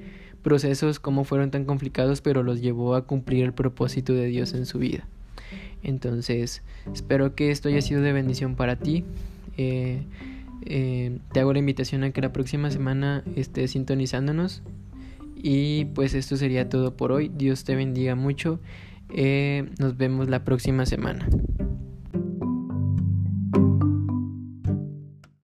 procesos 0.44 1.00
como 1.00 1.24
fueron 1.24 1.52
tan 1.52 1.66
complicados, 1.66 2.22
pero 2.22 2.44
los 2.44 2.62
llevó 2.62 2.96
a 2.96 3.06
cumplir 3.06 3.44
el 3.44 3.54
propósito 3.54 4.14
de 4.14 4.28
Dios 4.28 4.54
en 4.54 4.66
su 4.66 4.80
vida. 4.80 5.08
Entonces, 5.84 6.62
espero 6.94 7.36
que 7.36 7.52
esto 7.52 7.70
haya 7.70 7.82
sido 7.82 8.02
de 8.02 8.14
bendición 8.14 8.56
para 8.56 8.76
ti. 8.76 9.04
Eh, 9.58 10.04
eh, 10.66 11.20
te 11.32 11.40
hago 11.40 11.54
la 11.54 11.60
invitación 11.60 12.04
a 12.04 12.12
que 12.12 12.22
la 12.22 12.32
próxima 12.34 12.72
semana 12.72 13.24
estés 13.36 13.72
sintonizándonos. 13.72 14.62
Y 15.36 15.86
pues 15.86 16.14
esto 16.14 16.38
sería 16.38 16.70
todo 16.70 16.96
por 16.96 17.12
hoy. 17.12 17.32
Dios 17.36 17.64
te 17.64 17.76
bendiga 17.76 18.16
mucho. 18.16 18.60
nos 19.80 19.98
vemos 19.98 20.30
la 20.30 20.44
próxima 20.44 20.86
semana. 20.86 21.28